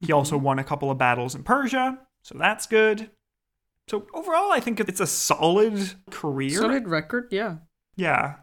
[0.00, 0.14] He mm-hmm.
[0.14, 3.10] also won a couple of battles in Persia, so that's good.
[3.88, 6.50] So overall, I think it's a solid career.
[6.50, 7.56] Solid record, yeah.
[7.96, 8.36] Yeah.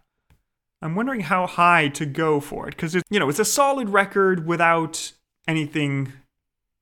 [0.81, 3.89] I'm wondering how high to go for it because it's you know it's a solid
[3.89, 5.11] record without
[5.47, 6.13] anything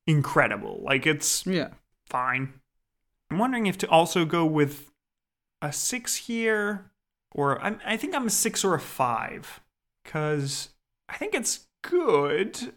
[0.08, 0.82] incredible.
[0.84, 1.70] Like it's Yeah.
[2.10, 2.53] fine.
[3.32, 4.91] I'm wondering if to also go with
[5.62, 6.91] a six here,
[7.34, 9.62] or I'm, I think I'm a six or a five,
[10.03, 10.70] because
[11.10, 12.74] I think it's good,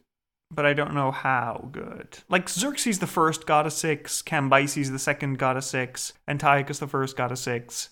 [0.51, 2.19] but I don't know how good.
[2.31, 6.87] Like Xerxes the first got a six, Cambyses the second got a six, Antiochus the
[6.87, 7.91] first got a six,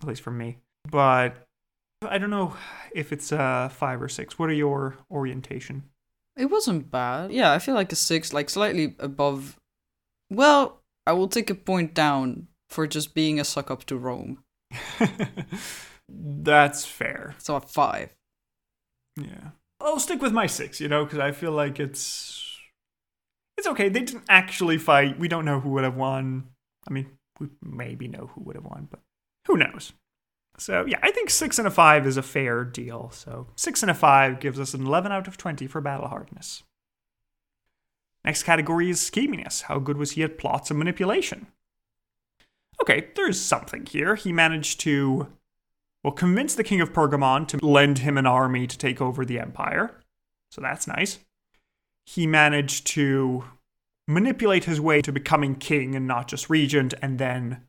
[0.00, 0.58] at least for me.
[0.88, 1.46] But
[2.08, 2.56] I don't know
[2.94, 4.38] if it's a five or six.
[4.38, 5.84] What are your orientation?
[6.36, 7.32] It wasn't bad.
[7.32, 9.58] Yeah, I feel like a six, like slightly above.
[10.30, 14.42] Well, I will take a point down for just being a suck up to Rome.
[16.08, 17.34] That's fair.
[17.38, 18.16] So a five.
[19.16, 19.50] Yeah.
[19.80, 22.56] I'll stick with my six, you know, because I feel like it's
[23.58, 23.88] it's okay.
[23.88, 25.18] They didn't actually fight.
[25.18, 26.48] We don't know who would have won.
[26.88, 29.00] I mean, we maybe know who would have won, but
[29.46, 29.92] who knows?
[30.62, 33.10] So yeah, I think six and a five is a fair deal.
[33.10, 36.62] So six and a five gives us an eleven out of twenty for battle hardness.
[38.24, 39.62] Next category is scheminess.
[39.62, 41.48] How good was he at plots and manipulation?
[42.80, 44.14] Okay, there's something here.
[44.14, 45.26] He managed to
[46.04, 49.40] well, convince the king of Pergamon to lend him an army to take over the
[49.40, 50.00] empire.
[50.50, 51.18] So that's nice.
[52.06, 53.44] He managed to
[54.06, 57.62] manipulate his way to becoming king and not just regent, and then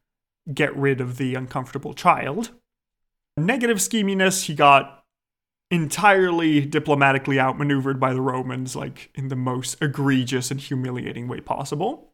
[0.53, 2.51] get rid of the uncomfortable child.
[3.37, 5.05] Negative scheminess, he got
[5.71, 12.13] entirely diplomatically outmaneuvered by the Romans, like in the most egregious and humiliating way possible.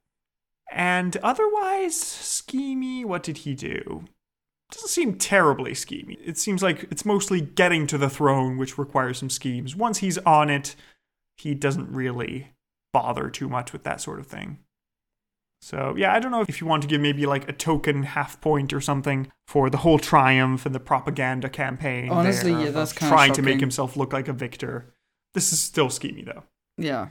[0.71, 4.05] And otherwise, schemy, what did he do?
[4.71, 6.17] doesn't seem terribly schemy.
[6.23, 9.75] It seems like it's mostly getting to the throne, which requires some schemes.
[9.75, 10.75] Once he's on it,
[11.37, 12.53] he doesn't really
[12.93, 14.59] bother too much with that sort of thing.
[15.61, 18.39] So, yeah, I don't know if you want to give maybe like a token half
[18.39, 22.09] point or something for the whole triumph and the propaganda campaign.
[22.09, 24.93] Honestly, yeah, of that's kinda trying to make himself look like a victor.
[25.33, 26.43] This is still schemy though.
[26.77, 27.09] Yeah.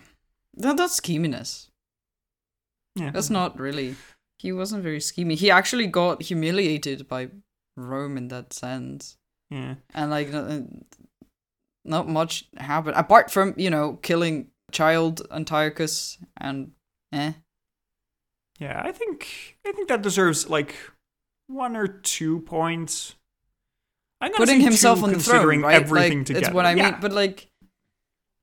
[0.55, 1.69] That, that's scheminess.
[2.97, 3.95] Yeah, That's not really.
[4.39, 5.35] He wasn't very schemy.
[5.35, 7.29] He actually got humiliated by
[7.77, 9.17] Rome in that sense.
[9.51, 10.63] Yeah, And like, not,
[11.85, 12.97] not much happened.
[12.97, 16.73] Apart from, you know, killing child Antiochus and
[17.13, 17.33] eh.
[18.59, 18.81] Yeah.
[18.85, 20.75] I think I think that deserves like
[21.47, 23.15] one or two points.
[24.21, 25.75] I'm Putting himself on the throne, right?
[25.81, 26.45] everything like, together.
[26.47, 26.91] That's what I Yeah.
[26.91, 27.01] mean.
[27.01, 27.49] But like,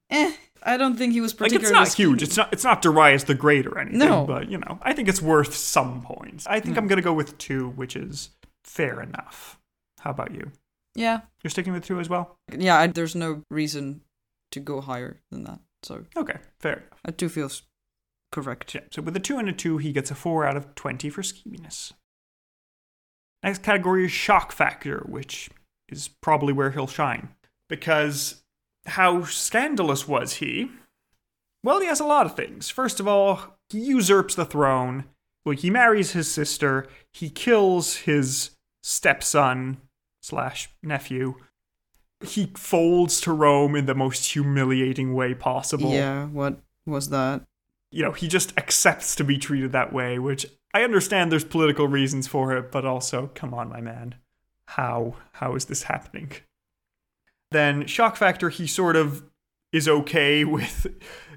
[0.09, 0.31] eh.
[0.67, 2.23] I don't think he was like particularly it's not huge.
[2.23, 3.99] It's not it's not Darius the Great or anything.
[3.99, 4.25] No.
[4.25, 6.47] but you know, I think it's worth some points.
[6.47, 6.81] I think Yeah.
[6.81, 8.29] I'm gonna go with two, which is
[8.63, 9.59] fair enough.
[9.99, 10.51] How about you?
[10.95, 11.21] Yeah.
[11.43, 12.37] You're sticking with two as well.
[12.57, 14.01] Yeah, I, there's no reason
[14.51, 15.59] to go higher than that.
[15.83, 17.17] So Okay, fair enough.
[17.17, 17.61] two feels
[18.31, 18.73] correct.
[18.75, 21.09] Yeah, so with a two and a two, he gets a four out of twenty
[21.09, 21.93] for scheminess.
[23.43, 25.49] Next category is shock factor, which
[25.87, 27.29] is probably where he'll shine.
[27.69, 28.43] Because
[28.87, 30.71] how scandalous was he?
[31.63, 32.69] Well, he has a lot of things.
[32.69, 35.05] First of all, he usurps the throne.
[35.45, 36.87] Well, he marries his sister.
[37.13, 38.51] He kills his
[38.83, 39.77] stepson
[40.21, 41.35] slash nephew.
[42.23, 45.91] He folds to Rome in the most humiliating way possible.
[45.91, 47.43] Yeah, what was that?
[47.91, 51.87] You know, he just accepts to be treated that way, which I understand there's political
[51.87, 54.15] reasons for it, but also, come on, my man.
[54.69, 56.31] How how is this happening?
[57.51, 59.23] Then shock factor, he sort of
[59.71, 60.87] is okay with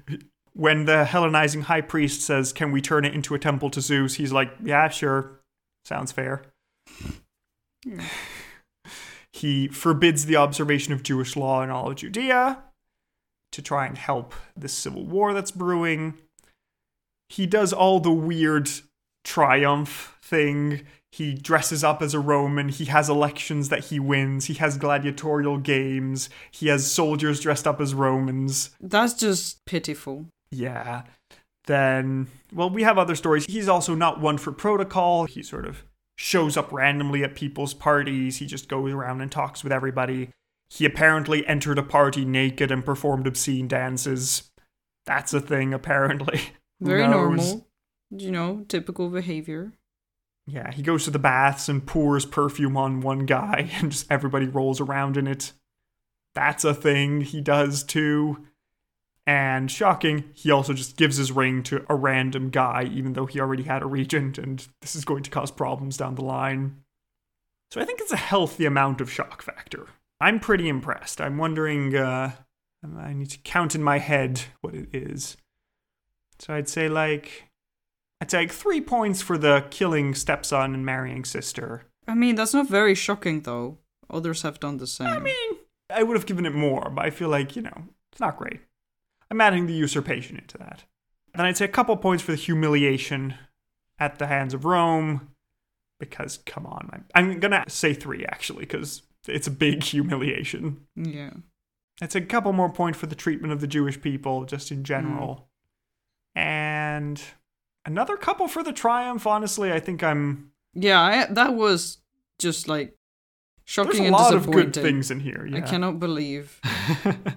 [0.53, 4.15] when the Hellenizing high priest says, Can we turn it into a temple to Zeus?
[4.15, 5.39] He's like, Yeah, sure.
[5.85, 6.43] Sounds fair.
[9.31, 12.63] he forbids the observation of Jewish law in all of Judea
[13.51, 16.15] to try and help this civil war that's brewing.
[17.29, 18.69] He does all the weird
[19.23, 20.81] triumph thing.
[21.11, 22.69] He dresses up as a Roman.
[22.69, 24.45] He has elections that he wins.
[24.45, 26.29] He has gladiatorial games.
[26.51, 28.71] He has soldiers dressed up as Romans.
[28.79, 30.27] That's just pitiful.
[30.51, 31.03] Yeah.
[31.65, 33.45] Then, well, we have other stories.
[33.45, 35.25] He's also not one for protocol.
[35.25, 35.83] He sort of
[36.17, 38.37] shows up randomly at people's parties.
[38.37, 40.29] He just goes around and talks with everybody.
[40.69, 44.51] He apparently entered a party naked and performed obscene dances.
[45.05, 46.41] That's a thing, apparently.
[46.79, 47.11] Very knows?
[47.11, 47.67] normal.
[48.11, 49.73] You know, typical behavior.
[50.47, 54.47] Yeah, he goes to the baths and pours perfume on one guy, and just everybody
[54.47, 55.53] rolls around in it.
[56.33, 58.45] That's a thing he does too.
[59.27, 63.39] And shocking, he also just gives his ring to a random guy, even though he
[63.39, 66.83] already had a regent, and this is going to cause problems down the line.
[67.69, 69.85] So I think it's a healthy amount of shock factor.
[70.19, 71.21] I'm pretty impressed.
[71.21, 72.31] I'm wondering, uh,
[72.97, 75.37] I need to count in my head what it is.
[76.39, 77.49] So I'd say like
[78.21, 81.83] I'd like three points for the killing stepson and marrying sister.
[82.07, 83.77] I mean, that's not very shocking, though.
[84.09, 85.07] Others have done the same.
[85.07, 85.51] I mean,
[85.89, 88.59] I would have given it more, but I feel like, you know, it's not great.
[89.31, 90.83] I'm adding the usurpation into that.
[91.35, 93.35] Then I'd say a couple points for the humiliation
[93.99, 95.29] at the hands of Rome,
[95.99, 100.87] because come on, I'm, I'm gonna say three actually, because it's a big humiliation.
[100.95, 101.31] yeah.
[102.01, 104.83] It's a couple more points for the treatment of the Jewish people, just in mm.
[104.83, 105.48] general.
[106.39, 107.21] And
[107.83, 109.27] another couple for the triumph.
[109.27, 110.51] Honestly, I think I'm.
[110.73, 111.97] Yeah, I, that was
[112.39, 112.95] just like
[113.65, 115.45] shocking There's a and lot of good things in here.
[115.45, 115.57] Yeah.
[115.57, 116.61] I cannot believe.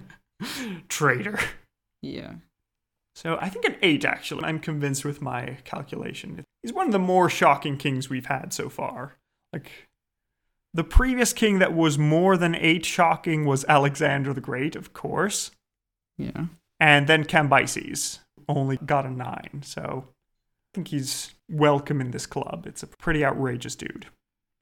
[0.87, 1.37] Traitor.
[2.01, 2.35] Yeah.
[3.13, 4.45] So I think an eight, actually.
[4.45, 6.45] I'm convinced with my calculation.
[6.61, 9.17] He's one of the more shocking kings we've had so far.
[9.51, 9.69] Like,
[10.73, 15.51] the previous king that was more than eight shocking was Alexander the Great, of course.
[16.17, 16.45] Yeah.
[16.79, 19.61] And then Cambyses only got a nine.
[19.63, 22.65] So I think he's welcome in this club.
[22.67, 24.07] It's a pretty outrageous dude.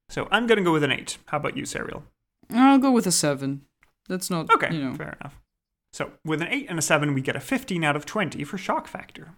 [0.09, 1.17] So I'm going to go with an eight.
[1.27, 2.03] How about you, Serial?
[2.49, 3.61] I'll go with a seven.
[4.09, 4.93] That's not Okay, you know.
[4.95, 5.39] fair enough.
[5.93, 8.57] So, with an 8 and a 7, we get a 15 out of 20 for
[8.57, 9.35] shock factor.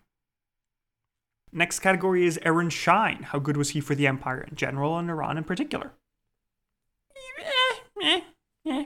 [1.52, 3.24] Next category is Aaron Shine.
[3.24, 5.94] How good was he for the Empire in general and Iran in particular?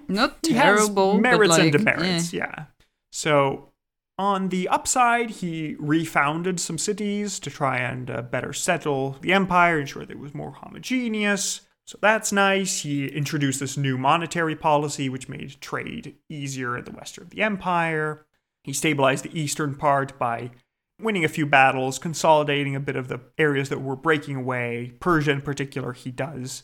[0.07, 2.37] Not He has terrible, merits like, and demerits, eh.
[2.37, 2.65] yeah.
[3.11, 3.69] So,
[4.17, 9.79] on the upside, he refounded some cities to try and uh, better settle the empire,
[9.79, 11.61] ensure that it was more homogeneous.
[11.85, 12.81] So that's nice.
[12.81, 17.43] He introduced this new monetary policy, which made trade easier in the western of the
[17.43, 18.25] empire.
[18.63, 20.51] He stabilized the eastern part by
[20.99, 24.93] winning a few battles, consolidating a bit of the areas that were breaking away.
[24.99, 26.63] Persia, in particular, he does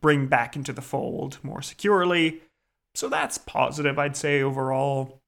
[0.00, 2.42] bring back into the fold more securely.
[2.94, 5.22] So that's positive, I'd say, overall.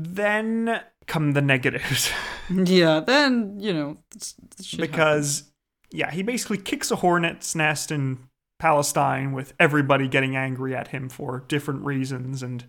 [0.00, 2.10] Then come the negatives.
[2.50, 5.50] Yeah, then you know this, this shit because,
[5.90, 8.20] yeah, he basically kicks a hornet's nest in
[8.58, 12.42] Palestine with everybody getting angry at him for different reasons.
[12.42, 12.64] And,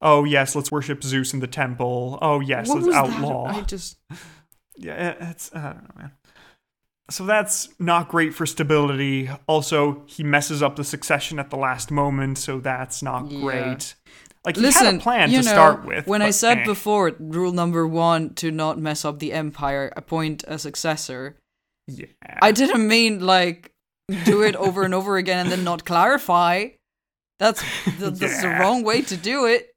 [0.00, 2.18] oh, yes, let's worship Zeus in the temple.
[2.22, 3.48] Oh, yes, What let's was outlaw.
[3.48, 3.56] That?
[3.56, 3.98] I just
[4.78, 6.12] Yeah, it's I don't know, man.
[7.10, 9.28] So that's not great for stability.
[9.46, 13.40] Also, he messes up the succession at the last moment, so that's not Yeah.
[13.42, 13.94] great.
[14.44, 14.86] Like he listen.
[14.86, 16.06] had a plan to know, start with.
[16.06, 16.64] when I said eh.
[16.64, 21.36] before, rule number one to not mess up the empire, appoint a successor.
[21.86, 22.06] yeah,
[22.40, 23.72] I didn't mean like
[24.24, 26.68] do it over and over again and then not clarify.
[27.38, 29.74] That's th- that's the wrong way to do it.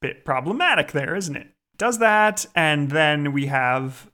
[0.00, 1.48] bit problematic there, isn't it?
[1.76, 4.10] Does that, and then we have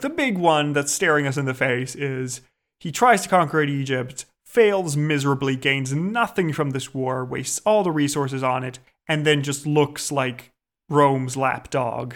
[0.00, 2.40] the big one that's staring us in the face is
[2.80, 7.92] he tries to conquer Egypt, fails miserably, gains nothing from this war, wastes all the
[7.92, 10.52] resources on it, and then just looks like
[10.88, 12.14] Rome's lapdog.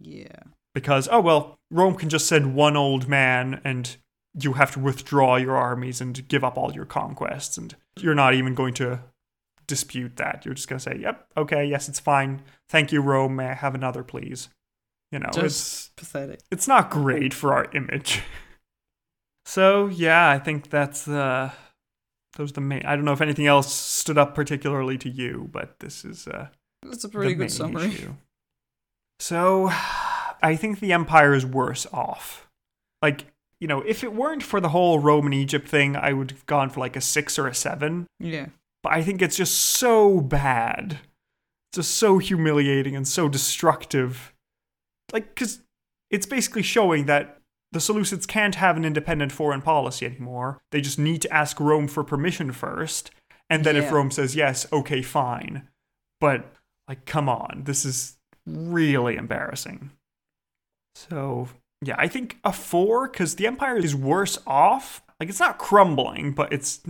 [0.00, 0.40] Yeah.
[0.74, 3.96] Because, oh well, Rome can just send one old man and
[4.38, 8.34] you have to withdraw your armies and give up all your conquests, and you're not
[8.34, 9.00] even going to
[9.66, 10.44] dispute that.
[10.44, 12.42] You're just going to say, yep, okay, yes, it's fine.
[12.68, 13.36] Thank you, Rome.
[13.36, 14.48] May I have another, please?
[15.12, 16.40] You know, it's pathetic.
[16.50, 18.22] it's not great for our image.
[19.44, 21.52] so yeah, I think that's the
[22.36, 22.82] those are the main.
[22.84, 26.48] I don't know if anything else stood up particularly to you, but this is uh,
[26.82, 27.86] That's a pretty good summary.
[27.86, 28.14] issue.
[29.20, 29.68] So
[30.42, 32.48] I think the Empire is worse off.
[33.00, 33.26] Like,
[33.60, 36.70] you know, if it weren't for the whole Roman Egypt thing, I would have gone
[36.70, 38.06] for like a six or a seven.
[38.18, 38.46] Yeah.
[38.82, 40.98] But I think it's just so bad.
[41.70, 44.34] It's just so humiliating and so destructive.
[45.12, 45.60] Like, because
[46.10, 47.38] it's basically showing that
[47.74, 50.62] the Seleucids can't have an independent foreign policy anymore.
[50.70, 53.10] They just need to ask Rome for permission first.
[53.50, 55.68] And then if Rome says yes, okay, fine.
[56.20, 56.54] But,
[56.86, 57.62] like, come on.
[57.64, 58.16] This is
[58.46, 59.90] really embarrassing.
[60.94, 61.48] So,
[61.84, 65.02] yeah, I think a four, because the Empire is worse off.
[65.18, 66.80] Like, it's not crumbling, but it's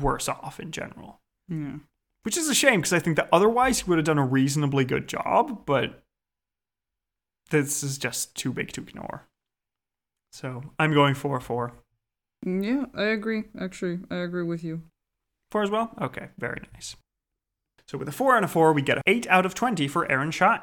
[0.00, 1.20] worse off in general.
[1.48, 1.78] Yeah.
[2.22, 4.84] Which is a shame because I think that otherwise he would have done a reasonably
[4.84, 6.04] good job, but
[7.50, 9.26] this is just too big to ignore.
[10.32, 11.72] So I'm going for a four.
[12.46, 13.44] Yeah, I agree.
[13.60, 14.82] Actually, I agree with you.
[15.50, 15.92] Four as well?
[16.00, 16.96] Okay, very nice.
[17.86, 20.10] So with a four and a four, we get an eight out of 20 for
[20.10, 20.62] Aaron Shine.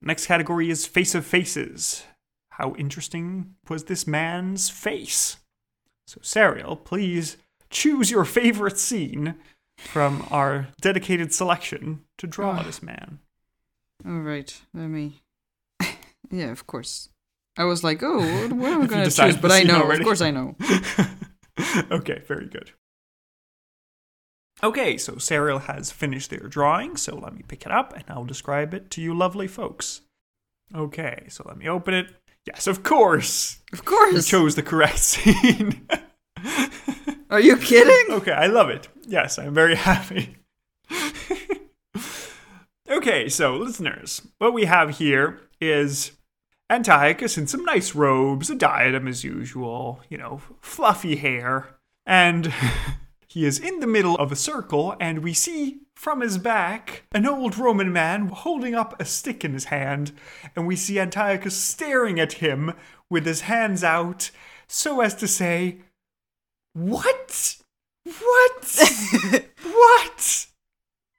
[0.00, 2.04] Next category is Face of Faces.
[2.50, 5.38] How interesting was this man's face?
[6.06, 7.38] So, Serial, please
[7.70, 9.36] choose your favorite scene
[9.78, 12.62] from our dedicated selection to draw Ah.
[12.64, 13.20] this man.
[14.04, 15.22] All right, let me.
[16.30, 17.08] yeah, of course.
[17.56, 19.36] I was like, oh, what, am I gonna choose?
[19.36, 20.00] But I know, already.
[20.00, 20.56] of course, I know.
[21.90, 22.72] okay, very good.
[24.62, 28.24] Okay, so Serial has finished their drawing, so let me pick it up and I'll
[28.24, 30.02] describe it to you lovely folks.
[30.74, 32.06] Okay, so let me open it.
[32.46, 33.58] Yes, of course!
[33.72, 34.14] Of course.
[34.14, 35.86] You chose the correct scene.
[37.30, 38.14] Are you kidding?
[38.14, 38.88] okay, I love it.
[39.06, 40.36] Yes, I'm very happy.
[42.90, 46.12] okay, so listeners, what we have here is
[46.72, 52.50] Antiochus in some nice robes, a diadem as usual, you know, fluffy hair, and
[53.28, 57.26] he is in the middle of a circle, and we see from his back an
[57.26, 60.12] old Roman man holding up a stick in his hand,
[60.56, 62.72] and we see Antiochus staring at him
[63.10, 64.30] with his hands out,
[64.66, 65.82] so as to say,
[66.72, 67.58] What?
[68.04, 69.44] What?
[69.62, 70.46] what?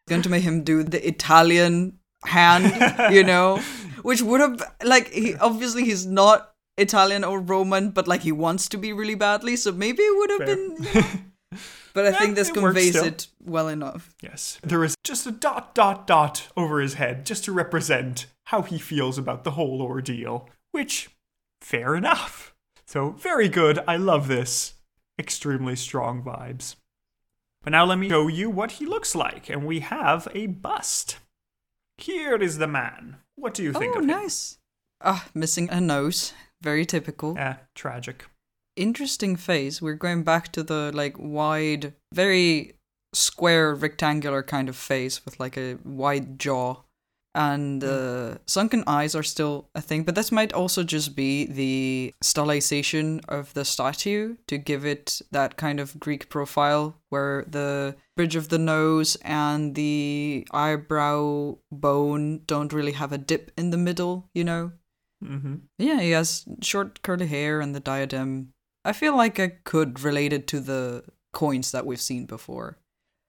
[0.10, 3.62] Going to make him do the Italian hand, you know,
[4.04, 8.68] which would have like he obviously he's not Italian or Roman, but like he wants
[8.70, 10.56] to be really badly, so maybe it would have Fair.
[10.56, 10.78] been.
[10.84, 11.08] you know.
[11.94, 14.16] But I Yeah, think this it conveys it well enough.
[14.20, 18.64] Yes, there is just a dot, dot, dot over his head just to represent how
[18.64, 21.12] he feels about the whole ordeal, which,
[21.62, 22.56] fair enough.
[22.88, 23.78] So, very good.
[23.88, 24.74] I love this.
[25.20, 26.78] Extremely strong vibes.
[27.64, 31.20] But now let me show you what he looks like, and we have a bust.
[32.00, 33.18] Here is the man.
[33.36, 34.08] What do you think oh, of him?
[34.08, 34.58] nice.
[35.02, 36.34] Ah, missing a nose.
[36.62, 37.38] Very typical.
[37.38, 38.26] Eh, tragic.
[38.76, 39.82] Interesting face.
[39.82, 42.74] We're going back to the like wide, very
[43.14, 46.83] square, rectangular kind of face with like a wide jaw.
[47.36, 52.14] And uh, sunken eyes are still a thing, but this might also just be the
[52.24, 58.36] stylization of the statue to give it that kind of Greek profile where the bridge
[58.36, 64.30] of the nose and the eyebrow bone don't really have a dip in the middle,
[64.34, 64.72] you know?
[65.24, 68.54] hmm Yeah, he has short curly hair and the diadem.
[68.86, 72.78] I feel like I could relate it to the coins that we've seen before.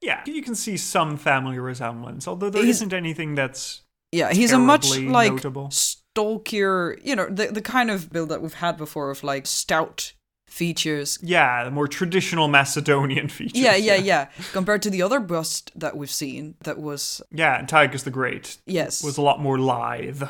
[0.02, 3.83] Yeah, you can see some family resemblance, although there not anything that's
[4.14, 5.68] Yeah, he's a much like notable.
[5.68, 10.12] stalkier, you know, the the kind of build that we've had before of like stout
[10.48, 11.18] features.
[11.20, 13.58] yeah, the more traditional Macedonian features.
[13.60, 14.28] Yeah, yeah, yeah.
[14.52, 19.02] Compared to the other bust that we've seen, that was Yeah, Antiochus the Great yes,
[19.02, 20.22] was a lot more lithe.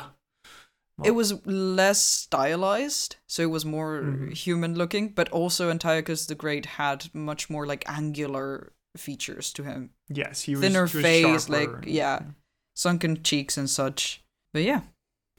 [1.03, 4.31] it was less stylized, so it was more Mm-hmm.
[4.31, 5.09] human looking.
[5.09, 9.91] But also Antiochus the Great had much more like angular features to him.
[10.09, 12.19] Yes, he was thinner he was face, like and- yeah,
[12.75, 14.23] sunken cheeks and such.
[14.53, 14.81] But yeah,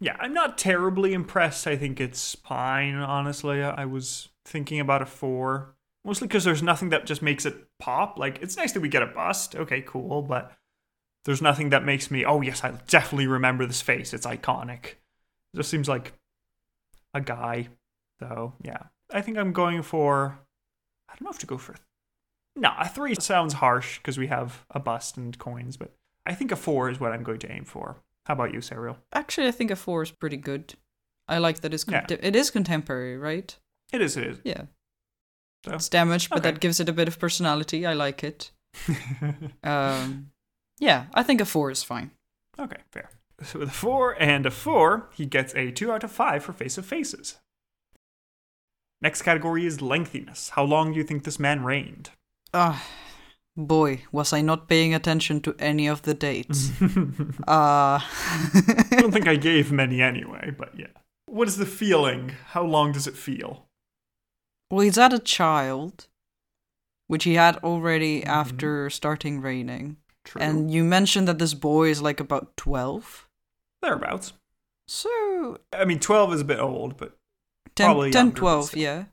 [0.01, 1.67] Yeah, I'm not terribly impressed.
[1.67, 3.63] I think it's fine, honestly.
[3.63, 5.75] I was thinking about a four.
[6.05, 8.19] Mostly because there's nothing that just makes it pop.
[8.19, 9.57] Like, it's nice that we get a bust.
[9.57, 10.23] Okay, cool.
[10.23, 10.53] But
[11.25, 14.15] there's nothing that makes me, oh, yes, I definitely remember this face.
[14.15, 14.85] It's iconic.
[14.85, 16.13] It just seems like
[17.13, 17.69] a guy.
[18.21, 18.85] So, yeah.
[19.13, 20.39] I think I'm going for.
[21.09, 21.75] I don't know if to go for.
[22.55, 25.93] No, a three sounds harsh because we have a bust and coins, but
[26.27, 27.97] I think a four is what I'm going to aim for.
[28.27, 28.99] How about you, Serial?
[29.13, 30.75] actually, I think a four is pretty good.
[31.29, 32.07] I like that it's Yeah.
[32.09, 33.57] it is contemporary, right?
[33.93, 34.39] It is, it is.
[34.45, 34.63] Yeah,
[35.65, 35.75] So.
[35.75, 36.51] it's damaged, but Okay.
[36.51, 37.87] that gives it a bit of personality.
[37.87, 38.51] I like it.
[39.63, 40.31] Um,
[40.79, 42.11] yeah, I think a four is fine.
[42.59, 43.11] okay, fair.
[43.43, 46.53] So with a four and a four, he gets a two out of five for
[46.53, 47.39] Face of Faces.
[49.03, 50.51] Next category is lengthiness.
[50.51, 52.11] How long do you think this man reigned?
[52.55, 52.83] Ah,
[53.57, 56.71] Boy, was I not paying attention to any of the dates.
[57.49, 60.89] uh, I don't think I gave many anyway, but yeah.
[61.27, 62.33] What is the feeling?
[62.49, 63.65] How long does it feel?
[64.71, 66.09] well, he's had a child,
[67.07, 69.97] which he had already after starting reigning.
[70.25, 70.43] True.
[70.43, 73.29] And you mentioned that this boy is like about 12.
[73.81, 74.33] thereabouts.
[74.89, 77.17] So, I mean, 12 is a bit old, but
[77.77, 78.83] 10, Probably 10 younger, but 12, still.
[78.83, 79.05] yeah.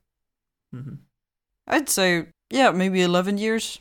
[0.76, 0.98] mhm.
[1.68, 3.80] I'd say, yeah, maybe 11 years.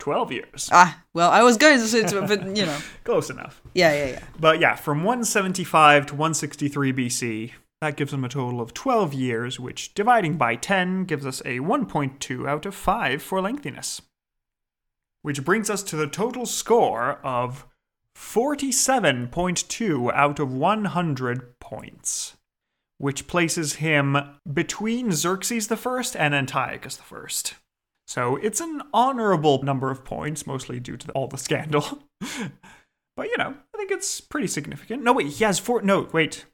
[0.00, 0.68] 12 years.
[0.72, 2.78] Ah, well, I was going to say, but you know.
[3.04, 3.62] Close enough.
[3.74, 4.24] Yeah, yeah, yeah.
[4.38, 9.60] But yeah, from 175 to 163 BC, that gives them a total of 12 years,
[9.60, 14.02] which dividing by 10 gives us a 1.2 out of 5 for lengthiness.
[15.22, 17.66] Which brings us to the total score of
[18.16, 22.36] 47.2 out of 100 points,
[22.98, 24.16] which places him
[24.50, 27.54] between Xerxes I and Antiochus I.
[28.10, 32.02] So it's an honorable number of points, mostly due to all the scandal.
[33.16, 35.02] But you know, I think it's pretty significant.
[35.02, 35.82] No, wait, he has four.
[35.82, 36.46] No, wait.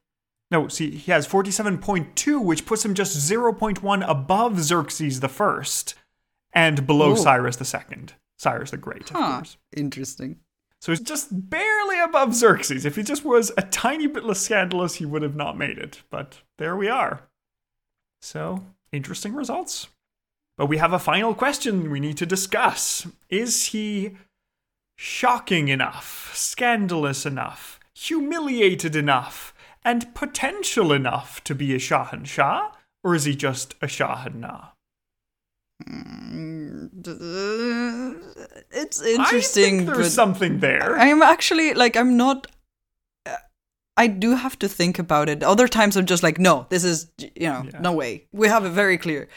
[0.50, 5.94] No, see, he has 47.2, which puts him just 0.1 above Xerxes the First
[6.52, 7.16] and below Ooh.
[7.16, 8.14] Cyrus the Second.
[8.36, 9.58] Cyrus the Great, of course.
[9.76, 10.40] Interesting.
[10.80, 12.84] So he's just barely above Xerxes.
[12.84, 16.02] If he just was a tiny bit less scandalous, he would have not made it.
[16.10, 17.28] But there we are.
[18.20, 19.86] So, interesting results.
[20.56, 23.06] But we have a final question we need to discuss.
[23.28, 24.16] Is he
[24.96, 29.52] shocking enough, scandalous enough, humiliated enough,
[29.84, 32.72] and potential enough to be a Shahanshah?
[33.04, 34.68] Or is he just a Shahanah?
[35.88, 36.88] Mm,
[38.72, 40.96] It's I interesting, think there's something there.
[40.98, 42.46] I'm actually like I'm not.
[43.26, 43.36] uh,
[43.96, 45.42] I do have to think about it.
[45.42, 47.80] Other times I'm just like, no, this is you know, Yeah.
[47.80, 48.24] no way.
[48.32, 49.28] We have it very clear.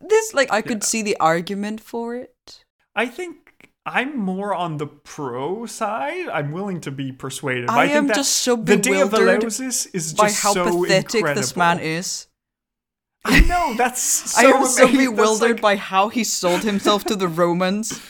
[0.00, 0.86] This like I could Yeah.
[0.86, 2.64] see the argument for it.
[2.94, 6.28] I think I'm more on the pro side.
[6.28, 7.68] I'm willing to be persuaded.
[7.68, 10.64] I, I, think am that just so the day of bewildered is by how so
[10.82, 11.40] pathetic incredible.
[11.40, 12.26] this man is.
[13.24, 14.00] I know that's.
[14.32, 14.98] So I am so amazing.
[14.98, 18.00] That's bewildered like- by how he sold himself to the Romans,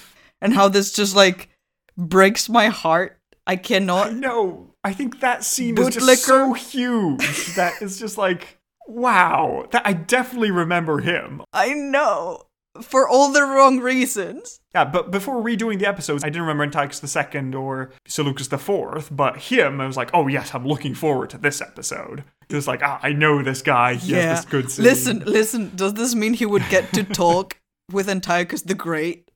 [0.41, 1.49] and how this just like
[1.97, 3.19] breaks my heart.
[3.47, 4.15] I cannot.
[4.15, 6.17] No, I think that scene is just Bootlicker.
[6.17, 8.60] so huge that it's just like,
[8.91, 9.67] wow.
[9.71, 11.43] That I definitely remember him.
[11.53, 12.47] I know
[12.81, 14.61] for all the wrong reasons.
[14.75, 19.37] Yeah, but before redoing the episodes, I didn't remember Antiochus II or Seleucus IV, but
[19.37, 22.25] him, I was like, oh yes, I'm looking forward to this episode.
[22.49, 23.95] It's like, ah, I know this guy.
[23.95, 24.85] He has this good scene.
[24.85, 25.73] Listen, listen.
[25.75, 27.59] Does this mean he would get to talk
[27.91, 29.31] with Antiochus the Great?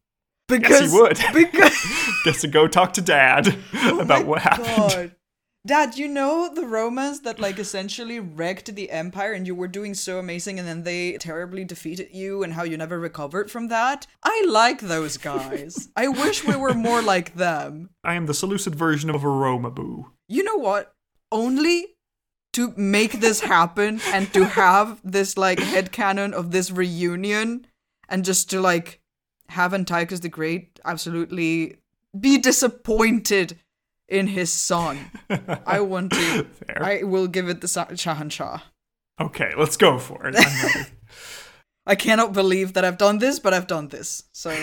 [0.47, 1.19] Because Yes, he would.
[1.33, 5.15] Because Gets to go talk to dad Oh about what happened.
[5.67, 9.95] Dad, you know the Romans that like essentially wrecked the empire and you were doing
[9.95, 14.07] so amazing and then they terribly defeated you and how you never recovered from that?
[14.23, 15.89] I like those guys.
[15.97, 17.89] I wish we were more like them.
[18.05, 20.11] I am the Seleucid version of a Roma boo.
[20.29, 20.93] You know what?
[21.33, 21.97] Only
[22.53, 27.67] to make this happen and to have this like head headcanon of this reunion
[28.11, 29.01] and just to like
[29.49, 31.79] have Antiochus the Great absolutely
[32.21, 33.59] be disappointed
[34.09, 35.11] in his son.
[35.67, 36.45] I want to.
[36.45, 36.83] Fair.
[36.83, 38.63] I will give it the Shahanshah.
[39.21, 40.37] Okay, let's go for it.
[41.87, 44.25] I cannot believe that I've done this, but I've done this.
[44.33, 44.55] So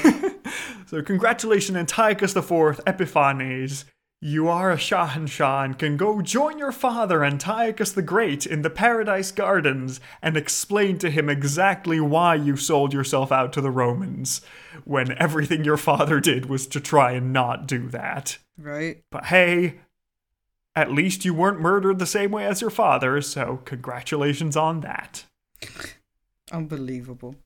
[0.92, 3.86] so, congratulations, Antiochus IV Epiphanes.
[4.24, 8.70] You are a Shahanshah and can go join your father, Antiochus the Great, in the
[8.70, 14.42] Paradise Gardens and explain to him exactly why you sold yourself out to the Romans
[14.86, 18.38] when everything your father did was to try and not do that.
[18.60, 19.04] right.
[19.10, 19.80] But hey,
[20.76, 25.26] at least you weren't murdered the same way as your father, so congratulations on that.
[26.52, 27.38] Unbelievable.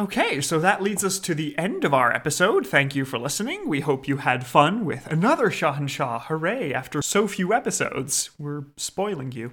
[0.00, 2.66] Okay, so that leads us to the end of our episode.
[2.66, 3.68] Thank you for listening.
[3.68, 6.22] We hope you had fun with another Shahanshah.
[6.22, 6.72] Hooray!
[6.72, 9.52] After so few episodes, we're spoiling you.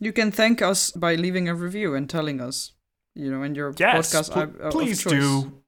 [0.00, 2.72] You can thank us by leaving a review and telling us,
[3.14, 4.32] you know, in your Yes, podcast.
[4.32, 5.60] pl- uh, of please do.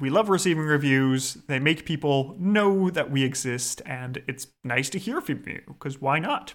[0.00, 1.34] We love receiving reviews.
[1.34, 6.00] They make people know that we exist, and it's nice to hear from you, because
[6.00, 6.54] why not?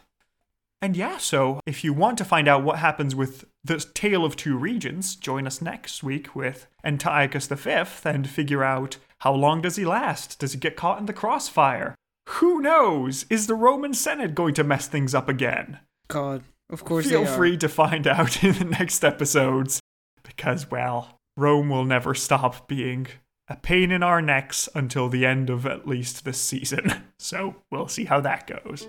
[0.81, 4.35] And yeah, so if you want to find out what happens with the Tale of
[4.35, 9.75] Two Regions, join us next week with Antiochus V and figure out how long does
[9.75, 10.39] he last?
[10.39, 11.95] Does he get caught in the crossfire?
[12.29, 13.25] Who knows?
[13.29, 15.79] Is the Roman Senate going to mess things up again?
[16.07, 17.35] God, of course Feel they are.
[17.35, 19.81] free to find out in the next episodes
[20.23, 23.07] because, well, Rome will never stop being
[23.49, 27.03] a pain in our necks until the end of at least this season.
[27.21, 28.87] So we'll see how that goes.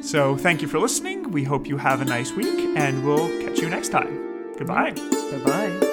[0.00, 1.30] So thank you for listening.
[1.30, 4.54] We hope you have a nice week, and we'll catch you next time.
[4.56, 4.92] Goodbye.
[4.92, 5.87] Bye bye.